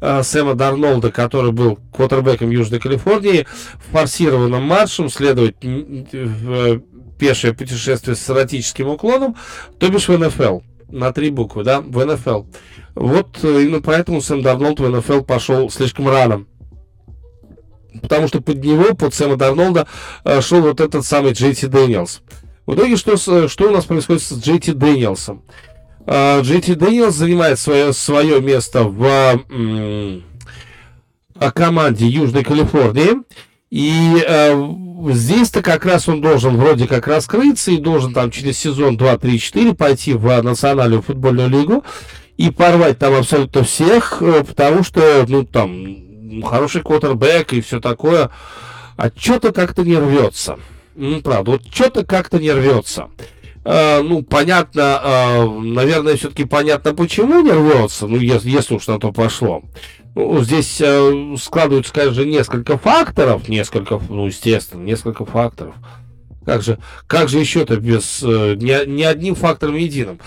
[0.00, 3.46] э, Сэма Дарнолда, который был квотербеком Южной Калифорнии,
[3.92, 6.80] форсированным маршем следовать в э,
[7.16, 9.36] пешее путешествие с эротическим уклоном,
[9.78, 10.60] то бишь в НФЛ.
[10.90, 12.44] На три буквы, да, в НФЛ.
[12.94, 16.46] Вот э, именно поэтому Сэм Дарнолд в НФЛ пошел слишком рано.
[18.00, 19.86] Потому что под него, под Сэма Дарнолда,
[20.24, 22.22] э, шел вот этот самый Джей Ти Дэниелс.
[22.64, 25.42] В итоге, что, что у нас происходит с Джей Ти Дэниелсом?
[26.06, 29.42] Джей Ти Дэниелс занимает свое, свое место в
[31.54, 33.22] команде Южной Калифорнии.
[33.70, 34.74] И э,
[35.10, 39.38] здесь-то как раз он должен вроде как раскрыться и должен там через сезон 2, 3,
[39.38, 41.84] 4 пойти в национальную футбольную лигу
[42.38, 48.30] и порвать там абсолютно всех, э, потому что, ну, там, хороший квотербек и все такое.
[48.96, 50.58] А что-то как-то не рвется.
[50.94, 53.08] Ну, правда, вот что-то как-то не рвется.
[53.64, 58.98] Э, ну, понятно, э, наверное, все-таки понятно, почему не рвется, ну, если, если уж на
[58.98, 59.62] то пошло.
[60.14, 65.74] Ну, здесь э, складываются, конечно, несколько факторов, несколько, ну, естественно, несколько факторов.
[66.44, 70.18] Как же, как же еще-то без, ни, ни одним фактором единым.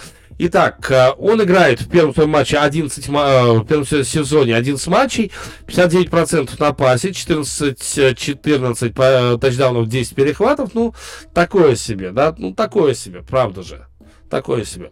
[0.44, 5.32] Итак, э, он играет в первом своем матче 11, э, в первом сезоне 11 матчей,
[5.68, 10.72] 59% на пасе, 14-14 э, тачдаунов, 10 перехватов.
[10.74, 10.96] Ну,
[11.36, 13.86] такое себе, да, ну, такое себе, правда же.
[14.32, 14.92] Такое себе.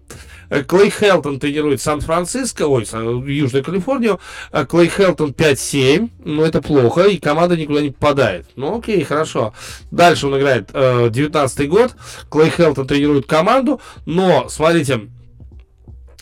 [0.67, 2.85] Клей Хелтон тренирует Сан-Франциско, ой,
[3.25, 4.19] Южную Калифорнию.
[4.67, 8.47] Клей Хелтон 5-7, ну это плохо, и команда никуда не попадает.
[8.57, 9.53] Ну окей, хорошо.
[9.91, 11.95] Дальше он играет э, 19 год.
[12.29, 15.07] Клей Хелтон тренирует команду, но, смотрите,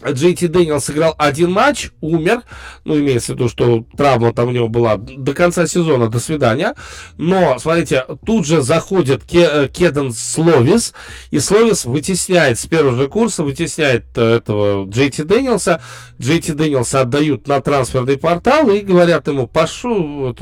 [0.05, 2.41] Джей Ти Дэниелс сыграл один матч, умер,
[2.85, 6.75] ну, имеется в виду, что травма там у него была до конца сезона, до свидания,
[7.17, 10.93] но, смотрите, тут же заходит Ке, Кеден Словис,
[11.31, 15.81] и Словис вытесняет с первого же курса, вытесняет э, этого Джей Ти Дэниелса,
[16.21, 20.35] Джей Ти Дэниелса отдают на трансферный портал и говорят ему, пошел,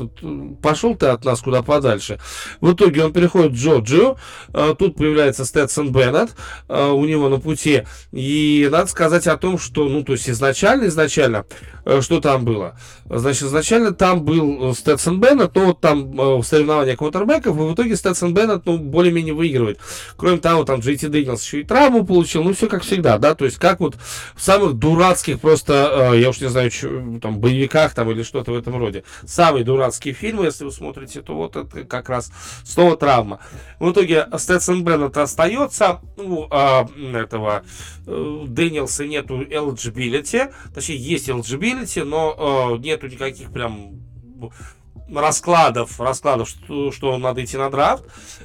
[0.62, 2.18] пошел ты от нас куда подальше.
[2.60, 4.18] В итоге он переходит в Джорджию,
[4.52, 6.34] э, тут появляется Стэтсон Беннет
[6.68, 10.28] э, у него на пути, и надо сказать о том, том, что, ну, то есть
[10.28, 11.46] изначально, изначально,
[11.84, 12.76] э, что там было?
[13.08, 17.74] Значит, изначально там был Стэтсон Беннет, но вот там э, в соревнованиях квотербеков, и в
[17.74, 19.78] итоге Стэтсон Беннет, ну, более-менее выигрывает.
[20.16, 23.36] Кроме того, там Джей Ти Дэниелс еще и травму получил, ну, все как всегда, да,
[23.36, 23.94] то есть как вот
[24.34, 26.72] в самых дурацких просто, э, я уж не знаю,
[27.22, 29.04] там, боевиках там или что-то в этом роде.
[29.24, 32.32] Самые дурацкие фильмы, если вы смотрите, то вот это как раз
[32.64, 33.38] снова травма.
[33.78, 37.62] В итоге Стэтсон Беннет остается, ну, а, этого
[38.06, 44.00] Дэниелса нету eligibility, точнее есть eligibility, но э, нету никаких прям
[45.14, 48.04] раскладов, раскладов, что, что надо идти на драфт.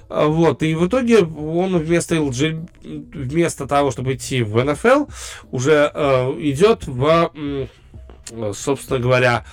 [0.10, 2.70] А, вот, и в итоге он вместо LG,
[3.14, 5.06] вместо того, чтобы идти в НФЛ,
[5.52, 7.32] уже э, идет в
[8.54, 9.46] собственно говоря,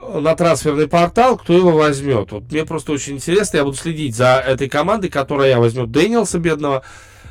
[0.00, 2.32] на трансферный портал, кто его возьмет.
[2.32, 6.82] Вот мне просто очень интересно, я буду следить за этой командой, которая возьмет Дэниелса бедного,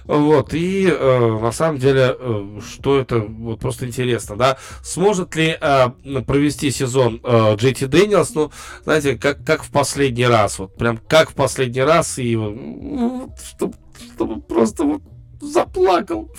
[0.10, 5.56] вот, и э, на самом деле, э, что это, вот просто интересно, да, сможет ли
[5.62, 5.90] э,
[6.26, 8.52] провести сезон э, JT Дэниелс, ну,
[8.86, 13.76] знаете, как, как в последний раз, вот прям как в последний раз, и вот, чтобы,
[14.16, 15.04] чтобы просто вот
[15.42, 16.32] заплакал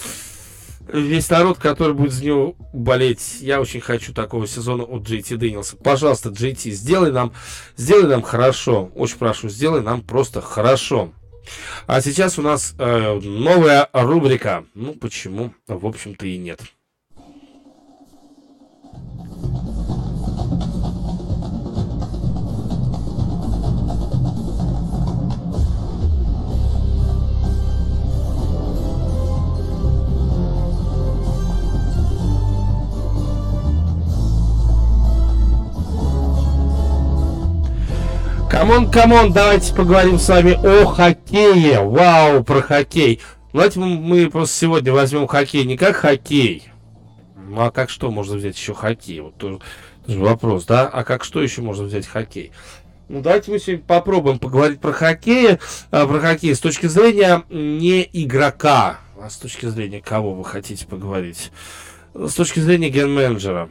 [0.93, 3.37] весь народ, который будет за него болеть.
[3.39, 5.77] Я очень хочу такого сезона от JT Дэниелса.
[5.77, 7.33] Пожалуйста, JT, сделай нам,
[7.77, 8.91] сделай нам хорошо.
[8.97, 11.13] Очень прошу, сделай нам просто хорошо.
[11.87, 14.65] А сейчас у нас э, новая рубрика.
[14.75, 15.55] Ну, почему?
[15.67, 16.61] В общем-то и нет.
[38.61, 41.81] Come on, come on, давайте поговорим с вами о хоккее.
[41.81, 43.19] Вау, про хоккей.
[43.55, 46.71] Давайте мы просто сегодня возьмем хоккей не как хоккей.
[47.37, 49.21] Ну а как что можно взять еще хоккей?
[49.21, 49.61] Вот тоже
[50.07, 50.87] вопрос, да?
[50.87, 52.53] А как что еще можно взять хоккей?
[53.09, 55.59] Ну, давайте мы сегодня попробуем поговорить про хоккей,
[55.91, 60.87] а, про хоккей с точки зрения не игрока, а с точки зрения кого вы хотите
[60.87, 61.51] поговорить.
[62.13, 63.71] С точки зрения ген-менеджера.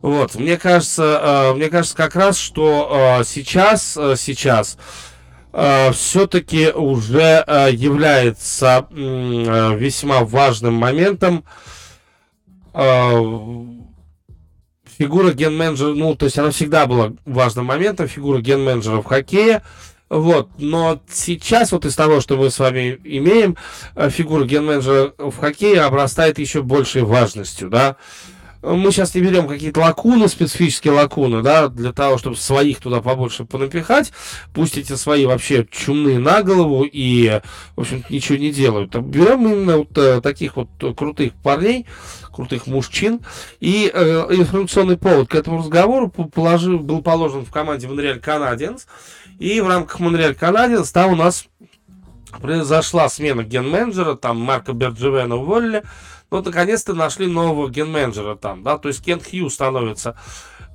[0.00, 4.78] Вот, мне кажется, э, мне кажется как раз, что э, сейчас, э, сейчас
[5.50, 7.42] все-таки уже
[7.72, 11.42] является весьма важным моментом
[14.98, 19.62] фигура ген-менеджера, ну, то есть она всегда была важным моментом, фигура ген-менеджера в хоккее,
[20.10, 23.56] вот, но сейчас вот из того, что мы с вами имеем,
[24.10, 27.96] фигура ген-менеджера в хоккее обрастает еще большей важностью, да,
[28.62, 33.44] мы сейчас не берем какие-то лакуны, специфические лакуны, да, для того, чтобы своих туда побольше
[33.44, 34.12] понапихать.
[34.52, 37.40] Пусть эти свои вообще чумные на голову и,
[37.76, 38.94] в общем ничего не делают.
[38.96, 41.86] Берем именно вот э, таких вот крутых парней,
[42.32, 43.20] крутых мужчин.
[43.60, 48.86] И э, информационный повод к этому разговору положил, был положен в команде Монреаль Канадиенс.
[49.38, 51.46] И в рамках Монреаль Канадиенс там у нас
[52.40, 55.82] произошла смена ген-менеджера, там Марка Берджевена уволили,
[56.30, 60.16] ну, наконец-то нашли нового ген-менеджера там, да, то есть Кент Хью становится,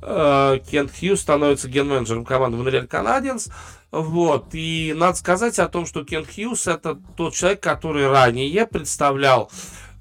[0.01, 3.49] э, Кент Хью становится ген-менеджером команды Монреаль Канадиенс,
[3.93, 9.51] вот, и надо сказать о том, что Кент Хьюз это тот человек, который ранее представлял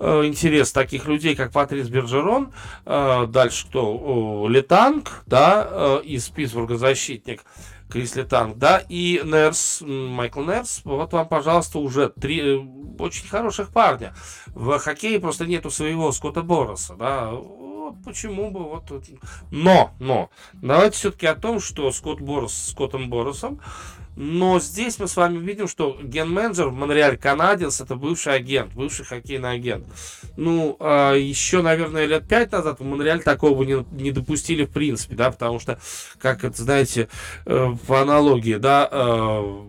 [0.00, 2.53] э, интерес таких людей, как Патрис Бержерон,
[2.86, 7.44] э, дальше кто, Летанг, да, э, из Питтсбурга защитник,
[7.93, 12.59] Крисли Танк, да, и Нерс, Майкл Нерс, вот вам, пожалуйста, уже три э,
[12.99, 14.14] очень хороших парня.
[14.47, 17.30] В хоккее просто нету своего Скотта Бороса, да,
[17.93, 18.90] вот почему бы вот...
[19.51, 23.61] Но, но, давайте все-таки о том, что Скотт Борос с Скоттом Боросом
[24.14, 29.06] но здесь мы с вами видим, что ген-менеджер в Монреаль Канадец это бывший агент, бывший
[29.06, 29.86] хоккейный агент.
[30.36, 34.70] Ну, а еще, наверное, лет пять назад в Монреаль такого бы не, не допустили в
[34.70, 35.78] принципе, да, потому что,
[36.18, 37.08] как это, знаете,
[37.46, 39.62] э, по аналогии, да, э,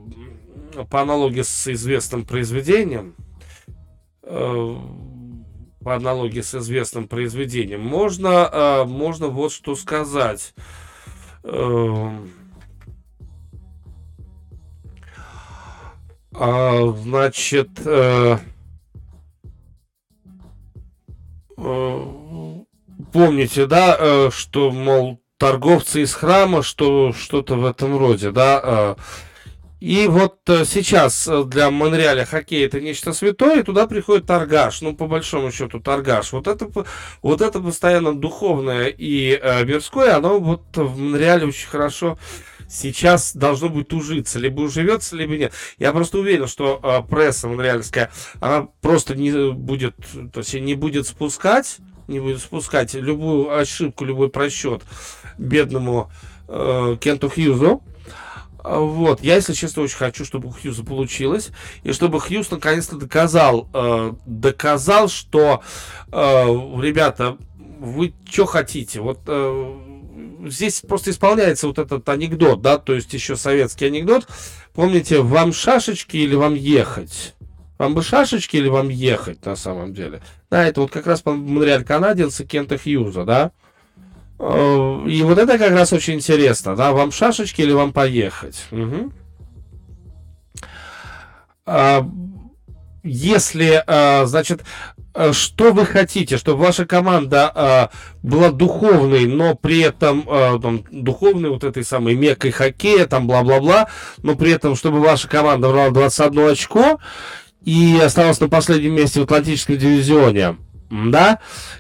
[0.90, 3.16] по аналогии с известным произведением,
[4.24, 4.76] э,
[5.82, 10.54] по аналогии с известным произведением, можно, можно вот что сказать.
[16.36, 18.38] А, значит, э,
[21.58, 22.06] э,
[23.12, 28.62] помните, да, э, что, мол, торговцы из храма, что что-то в этом роде, да.
[28.64, 28.96] Э,
[29.80, 34.96] и вот э, сейчас для Монреаля хоккей это нечто святое, и туда приходит торгаш, ну,
[34.96, 36.32] по большому счету, торгаш.
[36.32, 36.70] Вот это,
[37.22, 42.18] вот это постоянно духовное и э, мирское, оно вот в Монреале очень хорошо
[42.70, 44.40] сейчас должно будет ужиться.
[44.40, 45.54] Либо уживется, либо нет.
[45.78, 49.96] Я просто уверен, что э, пресса монреальская, она просто не будет,
[50.32, 54.84] то есть не будет спускать, не будет спускать любую ошибку, любой просчет
[55.38, 56.12] бедному
[56.48, 57.84] э, Кенту Хьюзу.
[58.64, 61.50] Вот, я, если честно, очень хочу, чтобы у Хьюза получилось,
[61.84, 65.62] и чтобы Хьюз наконец-то доказал, э, доказал, что,
[66.12, 66.46] э,
[66.82, 67.38] ребята,
[67.80, 69.93] вы что хотите, вот э,
[70.46, 74.28] здесь просто исполняется вот этот анекдот, да, то есть еще советский анекдот.
[74.74, 77.36] Помните, вам шашечки или вам ехать?
[77.78, 80.22] Вам бы шашечки или вам ехать на самом деле?
[80.50, 83.52] Да, это вот как раз Монреаль канадец Кента Хьюза, да?
[84.40, 86.92] Э, и вот это как раз очень интересно, да?
[86.92, 88.66] Вам шашечки или вам поехать?
[88.72, 89.12] Угу.
[93.04, 94.62] Если, э, значит,
[95.14, 97.88] э, что вы хотите, чтобы ваша команда э,
[98.26, 103.90] была духовной, но при этом там, духовной вот этой самой мекой хоккея, там бла-бла-бла,
[104.24, 107.00] но при этом, чтобы ваша команда брала 21 очко
[107.66, 110.58] и осталась на последнем месте в Атлантическом дивизионе,
[110.90, 111.40] да,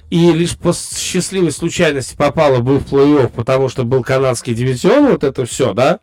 [0.10, 5.24] и лишь по счастливой случайности попала бы в плей-офф, потому что был канадский дивизион, вот
[5.24, 6.00] это все, да,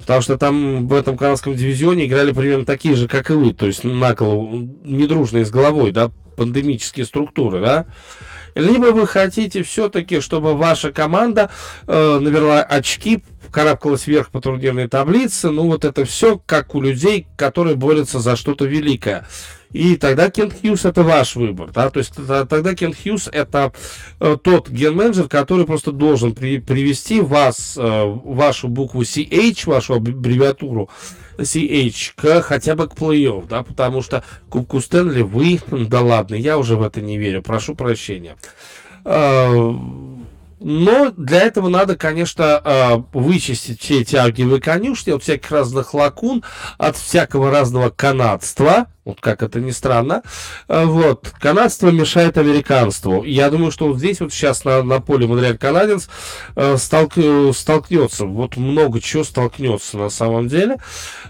[0.00, 3.52] Потому что там в этом канадском дивизионе играли примерно такие же, как и вы.
[3.52, 7.86] То есть наколо, недружные с головой, да, пандемические структуры, да.
[8.54, 11.50] Либо вы хотите все-таки, чтобы ваша команда
[11.86, 15.50] э, набрала очки, карабкалась вверх по турнирной таблице.
[15.50, 19.26] Ну, вот это все как у людей, которые борются за что-то великое.
[19.72, 21.70] И тогда Кент Хьюз это ваш выбор.
[21.72, 21.90] Да?
[21.90, 23.72] То есть тогда Кент Хьюз это
[24.18, 30.90] э, тот ген-менеджер, который просто должен при, привести вас, э, вашу букву CH, вашу аббревиатуру
[31.38, 36.58] CH, к, хотя бы к плей-офф, да, потому что Кубку Стэнли вы, да ладно, я
[36.58, 38.36] уже в это не верю, прошу прощения.
[40.60, 46.44] Но для этого надо, конечно, а, вычистить все эти аргиевые конюшни от всяких разных лакун,
[46.76, 50.22] от всякого разного канадства, вот как это ни странно.
[50.68, 51.32] А, вот.
[51.40, 53.24] Канадство мешает американству.
[53.24, 56.10] Я думаю, что вот здесь вот сейчас на, на поле Монреаль Канаденс
[56.54, 57.14] а, столк,
[57.54, 58.26] столкнется.
[58.26, 60.76] Вот много чего столкнется на самом деле.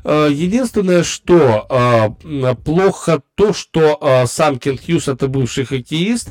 [0.05, 2.17] Единственное, что
[2.65, 6.31] плохо то, что сам Кен Хьюз это бывший хоккеист,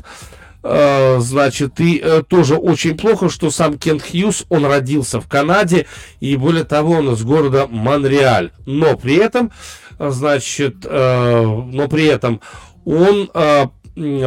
[0.62, 5.86] значит, и э, тоже очень плохо, что сам Кент Хьюз, он родился в Канаде,
[6.20, 8.50] и более того, он из города Монреаль.
[8.66, 9.50] Но при этом,
[9.98, 12.40] э, значит, но при этом
[12.84, 13.30] он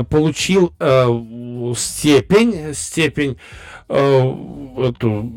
[0.10, 0.74] получил
[1.76, 3.38] степень, степень,
[3.88, 5.32] эту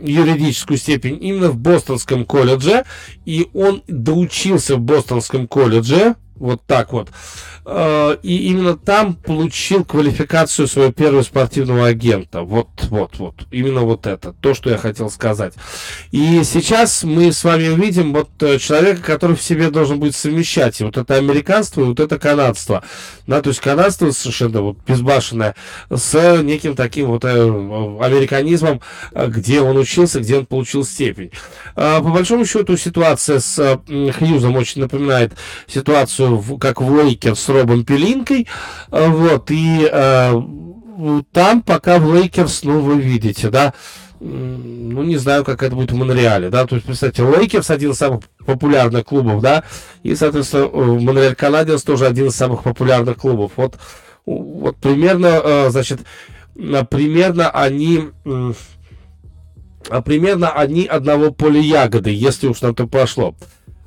[0.00, 2.84] юридическую степень именно в Бостонском колледже,
[3.24, 7.08] и он доучился в Бостонском колледже, вот так вот.
[7.70, 12.40] Э, и именно там получил квалификацию своего первого спортивного агента.
[12.40, 13.34] Вот, вот, вот.
[13.50, 14.32] Именно вот это.
[14.32, 15.52] То, что я хотел сказать.
[16.10, 20.80] И сейчас мы с вами увидим вот э, человека, который в себе должен быть совмещать
[20.80, 22.82] и вот это американство, и вот это канадство.
[23.26, 25.54] Да, то есть канадство совершенно вот безбашенное
[25.90, 28.80] с неким таким вот э, американизмом,
[29.14, 31.32] где он учился, где он получил степень.
[31.74, 35.32] По большому счету ситуация с Хьюзом очень напоминает
[35.66, 36.27] ситуацию
[36.60, 38.46] как в с Робом Пелинкой.
[38.90, 40.32] А, вот, и э,
[41.32, 43.74] там пока в Лейкерс, ну, вы видите, да,
[44.20, 47.98] ну, не знаю, как это будет в Монреале, да, то есть, представьте, Лейкерс один из
[47.98, 49.62] самых популярных клубов, да,
[50.02, 53.52] и, соответственно, Монреаль Канадиенс тоже один из самых популярных клубов.
[53.56, 53.78] Вот,
[54.26, 56.00] вот примерно, э, значит,
[56.54, 58.00] примерно они
[60.04, 63.34] примерно они одного поля ягоды, если уж на то пошло.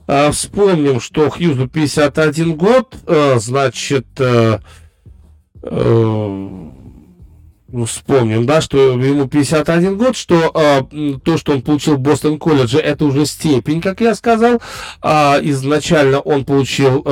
[0.07, 4.59] А, вспомним, что Хьюзу 51 год, а, значит, а,
[7.73, 10.85] ну, вспомним, да, что ему 51 год, что а,
[11.23, 14.61] то, что он получил в Бостон колледже, это уже степень, как я сказал.
[15.01, 17.05] А, изначально он получил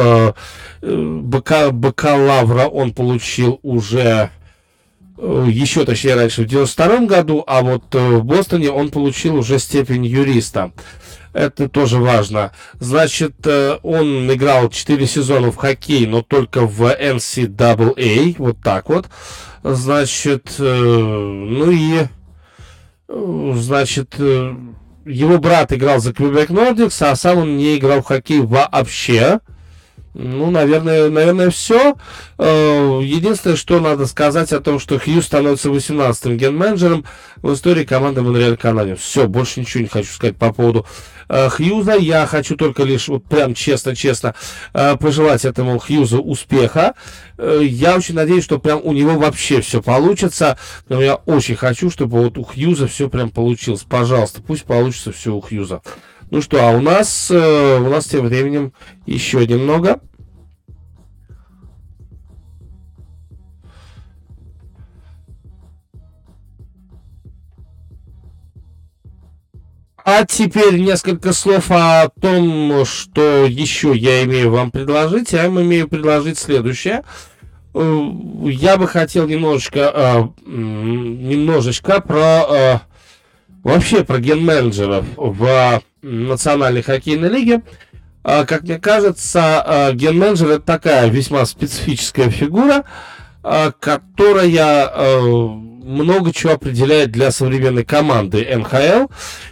[0.81, 4.31] бака, бакалавра, он получил уже
[5.17, 10.71] еще, точнее, раньше, в 92 году, а вот в Бостоне он получил уже степень юриста.
[11.33, 12.51] Это тоже важно.
[12.79, 18.35] Значит, э, он играл 4 сезона в хоккей, но только в NCAA.
[18.39, 19.07] Вот так вот.
[19.63, 22.07] Значит, э, ну и...
[23.07, 28.41] Э, значит, его брат играл за Quebec Nordics, а сам он не играл в хоккей
[28.41, 29.39] вообще.
[30.15, 31.95] Ну, наверное, наверное, все.
[32.39, 37.05] Единственное, что надо сказать о том, что Хью становится 18-м ген-менеджером
[37.37, 38.99] в истории команды Монреаль Канадец.
[38.99, 40.85] Все, больше ничего не хочу сказать по поводу
[41.29, 41.95] Хьюза.
[41.95, 44.35] Я хочу только лишь, вот прям честно-честно,
[44.73, 46.95] э, пожелать этому Хьюзу успеха.
[47.37, 50.57] Э, я очень надеюсь, что прям у него вообще все получится.
[50.87, 53.85] Но я очень хочу, чтобы вот у Хьюза все прям получилось.
[53.87, 55.81] Пожалуйста, пусть получится все у Хьюза.
[56.31, 58.73] Ну что, а у нас, у нас тем временем
[59.07, 59.99] еще немного.
[70.11, 75.33] А теперь несколько слов о том, что еще я имею вам предложить.
[75.33, 77.03] Я вам имею предложить следующее.
[77.75, 78.09] Э,
[78.45, 82.79] я бы хотел немножечко, э, немножечко про э,
[83.63, 87.61] вообще про ген-менеджеров в Национальной хоккейной лиге.
[88.23, 92.83] Как мне кажется, ген-менеджер это такая весьма специфическая фигура,
[93.41, 95.59] которая
[95.89, 99.07] много чего определяет для современной команды НХЛ.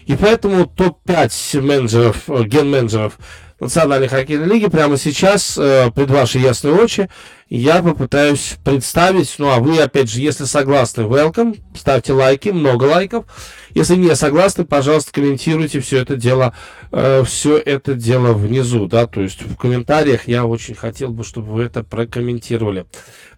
[0.06, 3.18] И поэтому топ-5 менеджеров, э, ген-менеджеров
[3.60, 4.68] Национальной хоккейной лиги.
[4.68, 7.10] Прямо сейчас, э, пред вашей ясной очи,
[7.50, 13.26] я попытаюсь представить, ну а вы, опять же, если согласны, welcome, ставьте лайки, много лайков.
[13.74, 16.54] Если не согласны, пожалуйста, комментируйте все это дело,
[16.92, 21.54] э, все это дело внизу, да, то есть в комментариях я очень хотел бы, чтобы
[21.54, 22.86] вы это прокомментировали.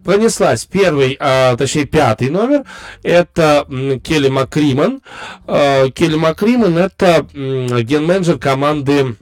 [0.03, 2.63] Пронеслась первый, э, точнее пятый номер,
[3.03, 3.65] это
[4.03, 5.01] Келли Макриман.
[5.47, 9.15] Э, Келли Макриман это ген-менеджер команды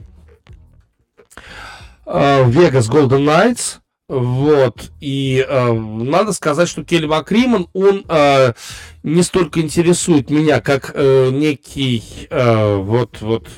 [2.08, 3.78] э, Vegas Golden Knights.
[4.08, 8.54] Вот, и э, надо сказать, что Келли Макриман, он э,
[9.02, 13.48] не столько интересует меня, как э, некий, э, вот, вот,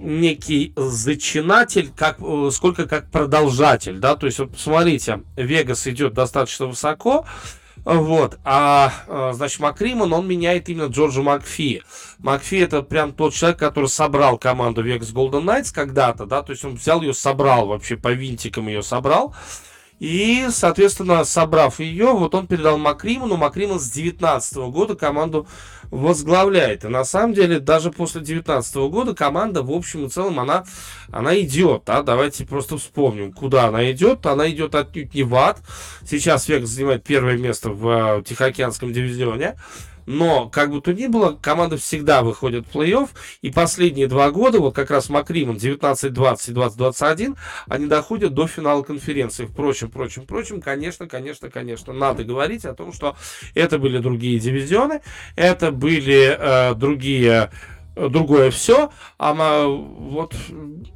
[0.00, 6.66] некий зачинатель, как, э, сколько как продолжатель, да, то есть, вот посмотрите, Вегас идет достаточно
[6.66, 7.26] высоко,
[7.84, 8.38] вот.
[8.44, 11.82] А, а, значит, Макриман, он меняет именно Джорджа Макфи.
[12.18, 16.64] Макфи это прям тот человек, который собрал команду Vegas Golden Knights когда-то, да, то есть
[16.64, 19.34] он взял ее, собрал вообще по винтикам ее собрал.
[20.00, 23.36] И, соответственно, собрав ее, вот он передал Макриману.
[23.36, 25.46] Макриман с 19 года команду
[25.90, 26.84] возглавляет.
[26.84, 30.64] И на самом деле, даже после 19 года команда, в общем и целом, она,
[31.12, 31.82] она идет.
[31.90, 32.02] А?
[32.02, 34.24] Давайте просто вспомним, куда она идет.
[34.24, 35.60] Она идет отнюдь не в ад.
[36.08, 39.56] Сейчас Вегас занимает первое место в uh, Тихоокеанском дивизионе.
[40.10, 43.10] Но, как бы то ни было, команда всегда выходит в плей-офф.
[43.42, 47.36] И последние два года, вот как раз Макриман 19-20 и 20-21,
[47.68, 49.46] они доходят до финала конференции.
[49.46, 53.14] Впрочем, впрочем, впрочем, конечно, конечно, конечно, надо говорить о том, что
[53.54, 55.00] это были другие дивизионы,
[55.36, 57.52] это были э, другие
[57.94, 60.34] другое все, а вот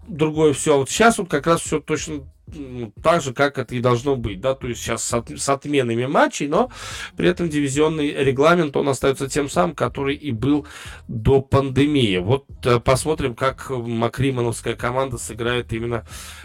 [0.07, 0.79] другое все.
[0.79, 4.41] Вот сейчас вот как раз все точно ну, так же, как это и должно быть,
[4.41, 6.71] да, то есть сейчас с, от, с отменами матчей, но
[7.17, 10.67] при этом дивизионный регламент, он остается тем самым, который и был
[11.09, 12.19] до пандемии.
[12.19, 16.05] Вот э, посмотрим, как Макримановская команда сыграет именно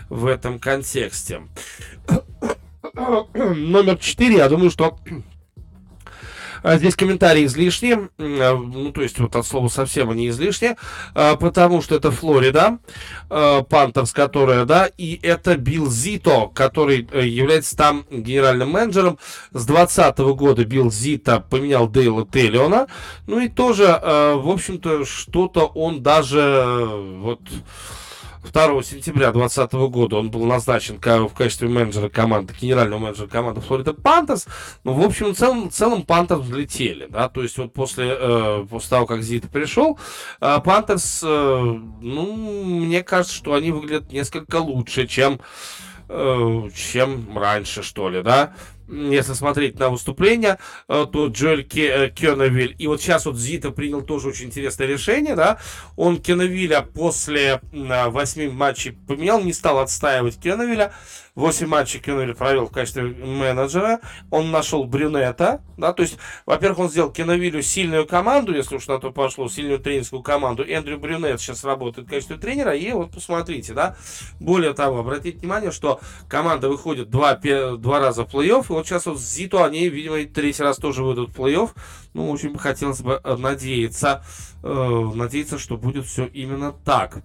[0.10, 1.42] в этом контексте.
[2.94, 4.96] Номер 4, я думаю, что а
[6.64, 10.78] здесь комментарии излишние, а, ну, то есть вот от слова совсем они излишние,
[11.14, 12.80] а, потому что это Флорида,
[13.30, 19.20] Пантерс, которая, да, и это Билл Зито, который э, является там генеральным менеджером.
[19.52, 22.88] С 2020 года Билл Зито поменял Дейла Теллиона,
[23.28, 27.42] ну и тоже, в общем-то, что-то он даже э, вот
[28.44, 33.94] 2 сентября 2020 года он был назначен в качестве менеджера команды, генерального менеджера команды Флорида
[33.94, 34.48] Пантерс.
[34.84, 38.66] Ну, в общем, в целом, в целом Пантерс взлетели, да, то есть вот после, э,
[38.70, 40.00] после того, как Зит пришел,
[40.40, 45.40] э, Пантерс, э, ну, мне кажется, что они выглядят несколько лучше, чем,
[46.08, 48.54] э, чем раньше, что ли, да
[48.90, 50.58] если смотреть на выступление,
[50.88, 55.36] э, то Джоэль э, Кенневиль, и вот сейчас вот Зита принял тоже очень интересное решение,
[55.36, 55.60] да,
[55.96, 60.92] он Кенневиля после 8 матчей поменял, не стал отстаивать Кенневиля,
[61.40, 64.02] 8 матчей Кеннелли провел в качестве менеджера.
[64.30, 65.62] Он нашел Брюнета.
[65.78, 69.80] Да, то есть, во-первых, он сделал Кенневилю сильную команду, если уж на то пошло, сильную
[69.80, 70.64] тренерскую команду.
[70.64, 72.76] Эндрю Брюнет сейчас работает в качестве тренера.
[72.76, 73.96] И вот посмотрите, да.
[74.42, 78.66] Более того, обратите внимание, что команда выходит два, два раза в плей-офф.
[78.80, 81.72] Вот сейчас вот Зиту они, видимо, третий раз тоже выйдут в плей-офф.
[82.14, 84.24] Ну, очень бы хотелось бы э, надеяться,
[84.64, 87.22] э, надеяться, что будет все именно так.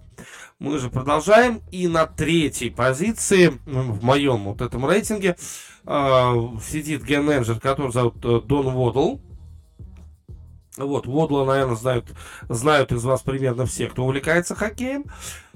[0.59, 1.61] Мы же продолжаем.
[1.71, 5.37] И на третьей позиции в моем вот этом рейтинге
[5.85, 9.21] э, сидит ген-менеджер, который зовут э, Дон Водл.
[10.75, 12.07] Вот, Водла, наверное, знают,
[12.49, 15.05] знают из вас примерно все, кто увлекается хоккеем.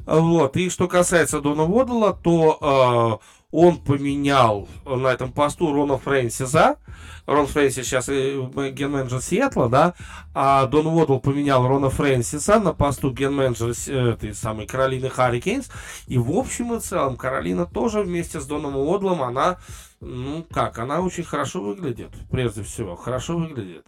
[0.05, 6.77] Вот, и что касается Дона Водла, то э, он поменял на этом посту Рона Фрэнсиса.
[7.25, 9.93] Рон Фрэнсис сейчас ген-менеджер Сиэтла, да,
[10.33, 13.73] а Дон Уодл поменял Рона Фрэнсиса на посту ген-менеджера
[14.11, 15.69] этой самой Каролины Харрикейнс.
[16.07, 19.57] И в общем и целом Каролина тоже вместе с Доном Уодлом, она,
[19.99, 23.85] ну как, она очень хорошо выглядит, прежде всего, хорошо выглядит.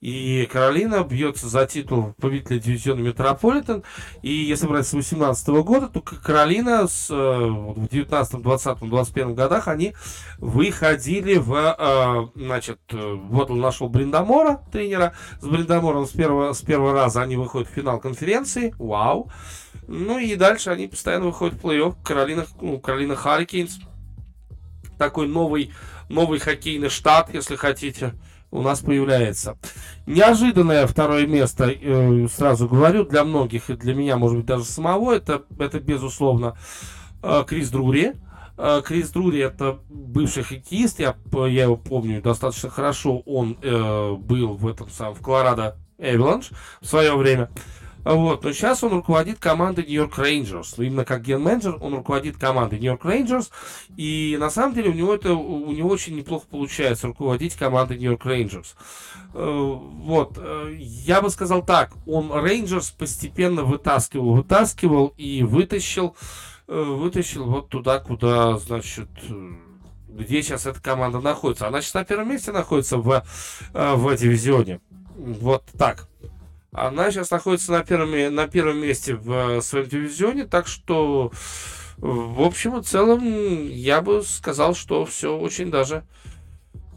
[0.00, 3.82] И Каролина бьется за титул победителя дивизиона Метрополитен.
[4.22, 9.66] И если брать с 18 года, то Каролина с, э, в 19, 20, 21 годах
[9.66, 9.94] они
[10.38, 15.14] выходили в, э, значит, вот он нашел Бриндамора, тренера.
[15.40, 18.74] С Бриндамором с первого, с первого раза они выходят в финал конференции.
[18.78, 19.32] Вау.
[19.88, 21.96] Ну и дальше они постоянно выходят в плей-офф.
[22.04, 23.80] Каролина, ну, Каролина Харрикейнс.
[24.96, 25.72] Такой новый,
[26.08, 28.14] новый хоккейный штат, если хотите
[28.50, 29.58] у нас появляется.
[30.06, 35.12] Неожиданное второе место, э, сразу говорю, для многих и для меня, может быть, даже самого,
[35.12, 36.56] это, это безусловно,
[37.22, 38.12] э, Крис Друри.
[38.56, 44.54] Э, Крис Друри это бывший хоккеист, я, я его помню достаточно хорошо, он э, был
[44.54, 46.50] в этом самом, в Колорадо Эвиланш
[46.80, 47.50] в свое время.
[48.08, 50.78] Вот, но сейчас он руководит командой Нью-Йорк Рейнджерс.
[50.78, 53.50] Именно как ген-менеджер он руководит командой Нью-Йорк Рейнджерс.
[53.98, 58.24] И на самом деле у него это у него очень неплохо получается руководить командой Нью-Йорк
[58.24, 58.76] Рейнджерс.
[59.34, 66.16] Э, вот, э, я бы сказал так, он Рейнджерс постепенно вытаскивал, вытаскивал и вытащил,
[66.66, 69.10] э, вытащил вот туда, куда, значит,
[70.08, 71.68] где сейчас эта команда находится.
[71.68, 73.22] Она сейчас на первом месте находится в,
[73.74, 74.80] в дивизионе.
[75.14, 76.08] Вот так.
[76.72, 81.32] Она сейчас находится на первом, на первом месте в своем дивизионе, так что,
[81.96, 86.04] в общем и целом, я бы сказал, что все очень даже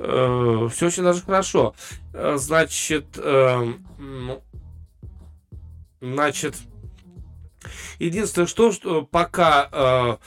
[0.02, 1.73] э, все очень даже хорошо.
[2.14, 3.73] Э, значит, э,
[6.02, 6.56] значит,
[7.99, 10.18] единственное, что, что пока э,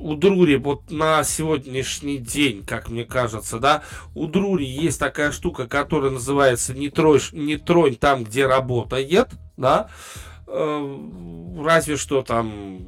[0.00, 3.82] у Друри вот на сегодняшний день, как мне кажется, да,
[4.14, 9.90] у Друри есть такая штука, которая называется «Не, трой, не тронь там, где работает», да,
[10.46, 10.98] э,
[11.58, 12.86] разве что там,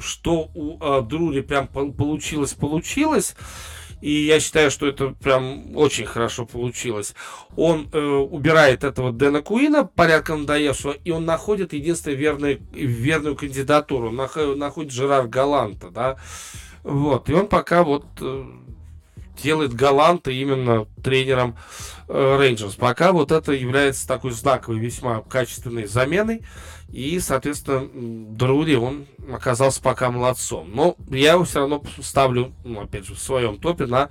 [0.00, 3.36] что у э, Друри прям получилось, получилось,
[4.04, 7.14] и я считаю, что это прям очень хорошо получилось.
[7.56, 14.10] Он э, убирает этого Дэна Куина, порядком надоевшего, и он находит единственную верную, верную кандидатуру.
[14.10, 16.16] Находит Жерар Галанта, да.
[16.82, 17.30] Вот.
[17.30, 18.44] И он пока вот э,
[19.42, 21.56] делает Галанта именно тренером
[22.06, 22.74] э, Рейнджерс.
[22.74, 26.42] Пока вот это является такой знаковой, весьма качественной заменой.
[26.92, 27.88] И, соответственно,
[28.36, 30.70] Друри, он оказался пока молодцом.
[30.74, 34.10] Но я его все равно ставлю, ну, опять же, в своем топе на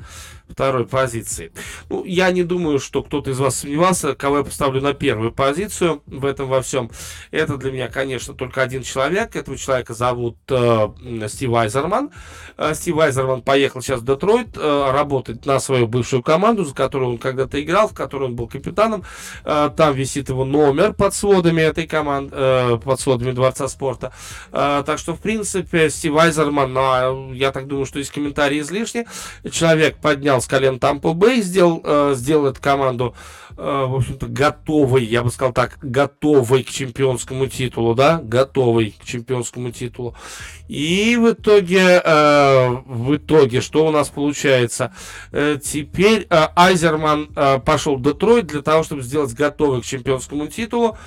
[0.49, 1.51] второй позиции.
[1.89, 6.03] Ну, я не думаю, что кто-то из вас сомневался, кого я поставлю на первую позицию
[6.05, 6.91] в этом во всем.
[7.31, 9.35] Это для меня, конечно, только один человек.
[9.35, 10.89] Этого человека зовут э,
[11.27, 12.11] Стив Айзерман.
[12.57, 17.11] Э, Стив Айзерман поехал сейчас в Детройт э, работать на свою бывшую команду, за которую
[17.11, 19.03] он когда-то играл, в которой он был капитаном.
[19.43, 24.13] Э, там висит его номер под сводами этой команды, э, под сводами Дворца спорта.
[24.51, 29.05] Э, так что, в принципе, Стив Айзерман, ну, я так думаю, что здесь комментарии излишни.
[29.51, 33.13] Человек поднял с колен Тампо Бэй, сделал, э, сделал эту команду,
[33.57, 39.03] э, в общем-то, готовой, я бы сказал так, готовой к чемпионскому титулу, да, готовой к
[39.03, 40.15] чемпионскому титулу.
[40.69, 44.93] И в итоге, э, в итоге, что у нас получается?
[45.33, 50.47] Э, теперь э, Айзерман э, пошел в Детройт для того, чтобы сделать готовый к чемпионскому
[50.47, 50.97] титулу.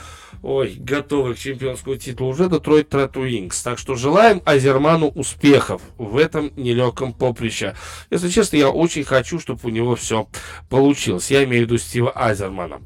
[0.42, 3.62] Ой, готовы к чемпионскому титулу уже Детройт Wings.
[3.62, 7.74] Так что желаем Азерману успехов в этом нелегком поприще.
[8.10, 10.28] Если честно, я очень хочу, чтобы у него все
[10.68, 11.30] получилось.
[11.30, 12.80] Я имею в виду Стива Азермана.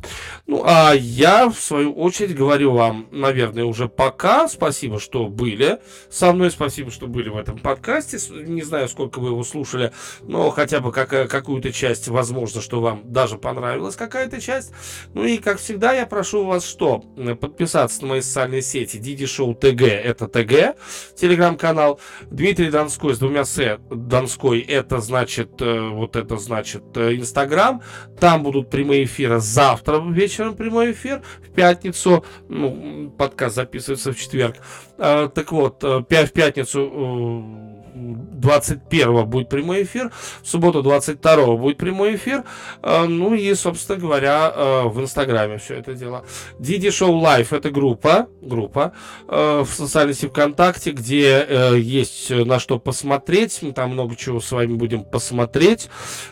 [0.46, 4.48] Ну, а я, в свою очередь, говорю вам, наверное, уже пока.
[4.48, 5.78] Спасибо, что были
[6.10, 6.50] со мной.
[6.50, 8.18] Спасибо, что были в этом подкасте.
[8.30, 13.02] Не знаю, сколько вы его слушали, но хотя бы как, какую-то часть, возможно, что вам
[13.04, 14.72] даже понравилась какая-то часть.
[15.14, 17.04] Ну и, как всегда, я прошу вас что?
[17.40, 18.98] Подписаться на мои социальные сети.
[18.98, 20.76] Диди Шоу ТГ это ТГ,
[21.16, 22.00] телеграм-канал.
[22.30, 23.78] Дмитрий Донской с двумя С.
[23.90, 27.82] Донской это значит, э, вот это значит э, Инстаграм.
[28.18, 31.22] Там будут прямые эфиры завтра вечером прямой эфир.
[31.44, 34.56] В пятницу, ну, подкаст записывается в четверг.
[34.98, 40.10] Э, так вот, в пятницу 21 будет прямой эфир,
[40.42, 42.44] в субботу 22 будет прямой эфир,
[42.82, 46.24] э, ну и, собственно говоря, э, в Инстаграме все это дело.
[46.58, 48.92] Диди Show Live это группа, группа
[49.28, 51.46] э, в социальной сети ВКонтакте, где
[51.76, 55.88] есть на что посмотреть, мы там много чего с вами будем посмотреть.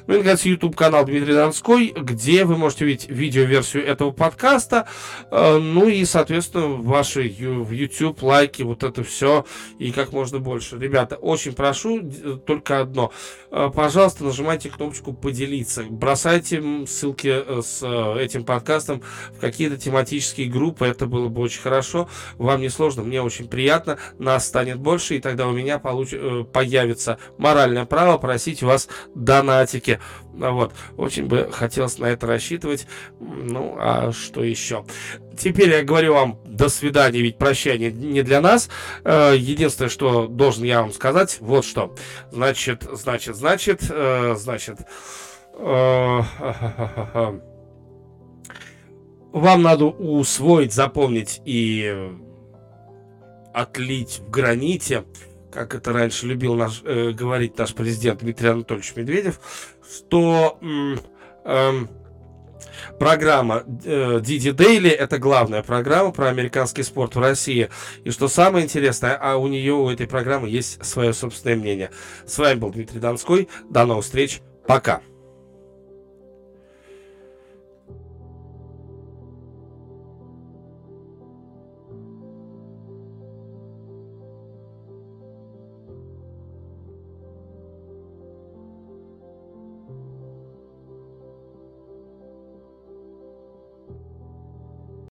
[0.06, 4.86] Ну и, наконец, YouTube канал Дмитрий Донской, где вы можете увидеть видеоверсию этого подкаста,
[5.30, 9.44] ну и, соответственно, ваши в YouTube лайки, вот это все,
[9.78, 10.78] и как можно больше.
[10.78, 12.02] Ребята, очень прошу
[12.46, 13.12] только одно.
[13.50, 15.84] Э, пожалуйста, нажимайте кнопочку «Поделиться».
[15.88, 19.02] Бросайте ссылки э, с э, этим подкастом
[19.32, 20.86] в какие-то тематические группы.
[20.86, 22.08] Это было бы очень хорошо.
[22.36, 23.98] Вам не сложно, мне очень приятно.
[24.18, 26.14] Нас станет больше, и тогда у меня получ...
[26.52, 29.98] появится моральное право просить вас донатики.
[30.32, 30.72] Вот.
[30.96, 32.86] Очень бы хотелось на это рассчитывать.
[33.20, 34.84] Ну, а что еще?
[35.39, 38.69] Теперь я говорю вам до свидания, ведь прощание не для нас.
[39.05, 41.94] Э, единственное, что должен я вам сказать, вот что.
[42.32, 44.78] Значит, значит, значит, э, значит.
[45.55, 46.23] Э,
[49.32, 52.10] вам надо усвоить, запомнить и
[53.55, 55.05] отлить в граните,
[55.52, 59.40] как это раньше любил наш, говорить наш президент Дмитрий Анатольевич Медведев,
[59.89, 60.59] что
[61.44, 61.86] э,
[62.98, 67.70] программа э, Диди Дейли это главная программа про американский спорт в России.
[68.04, 71.90] И что самое интересное, а у нее, у этой программы есть свое собственное мнение.
[72.26, 73.48] С вами был Дмитрий Донской.
[73.70, 74.40] До новых встреч.
[74.66, 75.00] Пока.